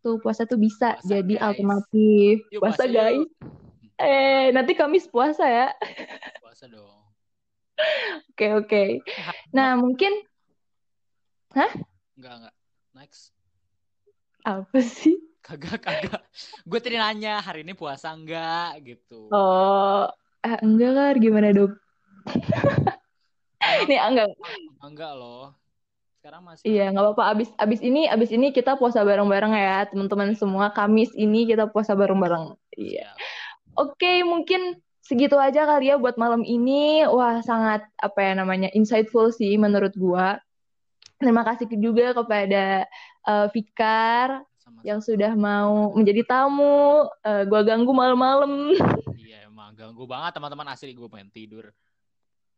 Tuh 0.00 0.16
puasa 0.24 0.48
tuh 0.48 0.56
bisa 0.56 0.96
Puasa, 0.96 1.04
jadi 1.04 1.34
guys. 1.36 1.44
alternatif. 1.52 2.34
Yuk, 2.48 2.60
Puasa 2.64 2.86
puasa 2.88 3.12
yuk. 3.12 3.28
Eh 3.98 4.54
nanti 4.54 4.78
Kamis 4.78 5.10
puasa 5.10 5.44
ya. 5.44 5.74
Puasa 6.38 6.70
dong. 6.70 7.02
Oke 8.34 8.46
oke. 8.54 8.82
Nah 9.50 9.74
mungkin 9.74 10.14
Enggak, 12.18 12.34
enggak. 12.38 12.54
Next. 12.94 13.34
apa 14.46 14.78
sih? 14.80 15.18
Kagak, 15.42 15.82
kagak. 15.82 16.22
Gue 16.62 16.78
tadi 16.78 16.94
nanya 16.94 17.42
hari 17.42 17.66
ini 17.66 17.74
puasa 17.74 18.14
enggak 18.14 18.78
gitu. 18.86 19.30
Oh 19.34 20.06
eh, 20.46 20.58
enggak 20.62 20.92
kan 20.94 21.14
gimana 21.18 21.50
dong? 21.50 21.74
Nih 23.90 23.98
enggak. 23.98 24.30
enggak 24.78 25.12
loh. 25.18 25.58
Sekarang 26.18 26.42
masih 26.42 26.66
Iya, 26.66 26.90
nggak 26.90 27.04
apa-apa. 27.14 27.24
Abis, 27.30 27.48
abis 27.56 27.80
ini, 27.80 28.10
abis 28.10 28.34
ini 28.34 28.50
kita 28.50 28.74
puasa 28.74 29.06
bareng-bareng 29.06 29.54
ya, 29.54 29.86
teman-teman 29.86 30.34
semua. 30.34 30.74
Kamis 30.74 31.14
ini 31.14 31.46
kita 31.46 31.70
puasa 31.70 31.94
bareng-bareng. 31.94 32.58
Iya. 32.74 33.14
siap. 33.14 33.37
Oke, 33.78 34.26
mungkin 34.26 34.82
segitu 35.06 35.38
aja 35.38 35.62
kali 35.62 35.94
ya 35.94 35.96
buat 36.02 36.18
malam 36.18 36.42
ini. 36.42 37.06
Wah, 37.06 37.38
sangat 37.46 37.86
apa 38.02 38.18
ya 38.18 38.32
namanya 38.34 38.74
insightful 38.74 39.30
sih 39.30 39.54
menurut 39.54 39.94
gua. 39.94 40.42
Terima 41.22 41.46
kasih 41.46 41.70
juga 41.78 42.10
kepada 42.10 42.90
eh, 43.22 43.46
Fikar 43.54 44.42
Sama-sama. 44.58 44.82
yang 44.82 44.98
sudah 44.98 45.30
mau 45.38 45.94
menjadi 45.94 46.26
tamu. 46.26 47.06
Eh, 47.22 47.46
gua 47.46 47.62
ganggu 47.62 47.94
malam-malam. 47.94 48.74
Iya, 49.14 49.46
emang 49.46 49.78
ganggu 49.78 50.02
banget 50.10 50.34
teman-teman 50.34 50.74
asli 50.74 50.90
gue 50.90 51.06
pengen 51.06 51.30
tidur. 51.30 51.70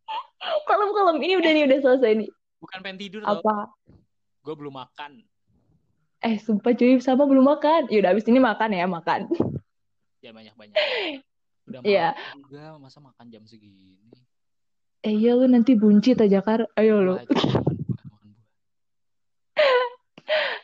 Malam-malam 0.69 1.21
ini 1.21 1.37
udah 1.37 1.51
nih 1.53 1.65
udah 1.69 1.79
selesai 1.85 2.13
nih. 2.17 2.31
Bukan 2.65 2.79
pengen 2.81 2.97
tidur. 2.97 3.21
Apa? 3.29 3.69
Gue 4.41 4.55
belum 4.57 4.73
makan. 4.73 5.21
Eh, 6.21 6.37
sumpah 6.41 6.73
cuy, 6.77 7.01
sama 7.01 7.25
belum 7.29 7.45
makan. 7.45 7.89
Yaudah, 7.93 8.13
abis 8.13 8.29
ini 8.29 8.41
makan 8.41 8.73
ya, 8.73 8.85
makan. 8.89 9.29
Ya 10.21 10.31
banyak-banyak. 10.37 10.77
Udah 11.65 11.81
Iya. 11.81 12.09
malam 12.13 12.41
juga, 12.45 12.65
masa 12.77 12.99
makan 13.01 13.27
jam 13.33 13.43
segini? 13.49 13.97
Eh, 15.01 15.17
iya 15.17 15.33
lu 15.33 15.49
nanti 15.49 15.73
buncit 15.73 16.21
aja, 16.21 16.45
Kar. 16.45 16.69
Ayo 16.77 17.01
lu. 17.01 17.15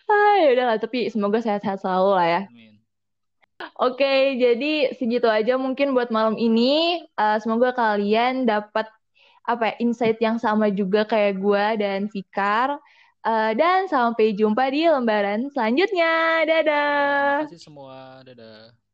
Ah, 0.07 0.39
ya 0.39 0.55
udahlah, 0.55 0.79
tapi 0.79 1.11
semoga 1.11 1.43
sehat-sehat 1.43 1.83
selalu 1.83 2.11
lah 2.15 2.27
ya. 2.31 2.43
Amin. 2.47 2.79
Oke, 3.83 4.39
jadi 4.39 4.95
segitu 4.95 5.27
aja 5.27 5.59
mungkin 5.59 5.91
buat 5.99 6.15
malam 6.15 6.39
ini. 6.39 7.03
Eh, 7.03 7.39
semoga 7.43 7.75
kalian 7.75 8.47
dapat 8.47 8.87
apa 9.43 9.75
ya, 9.75 9.75
insight 9.83 10.23
yang 10.23 10.39
sama 10.39 10.71
juga 10.71 11.03
kayak 11.03 11.43
gua 11.43 11.75
dan 11.75 12.07
Fikar. 12.07 12.79
Eh, 13.27 13.53
dan 13.59 13.91
sampai 13.91 14.39
jumpa 14.39 14.71
di 14.71 14.87
lembaran 14.87 15.51
selanjutnya. 15.51 16.47
Dadah. 16.47 17.43
Terima 17.43 17.51
kasih 17.51 17.63
semua. 17.67 18.23
Dadah. 18.23 18.86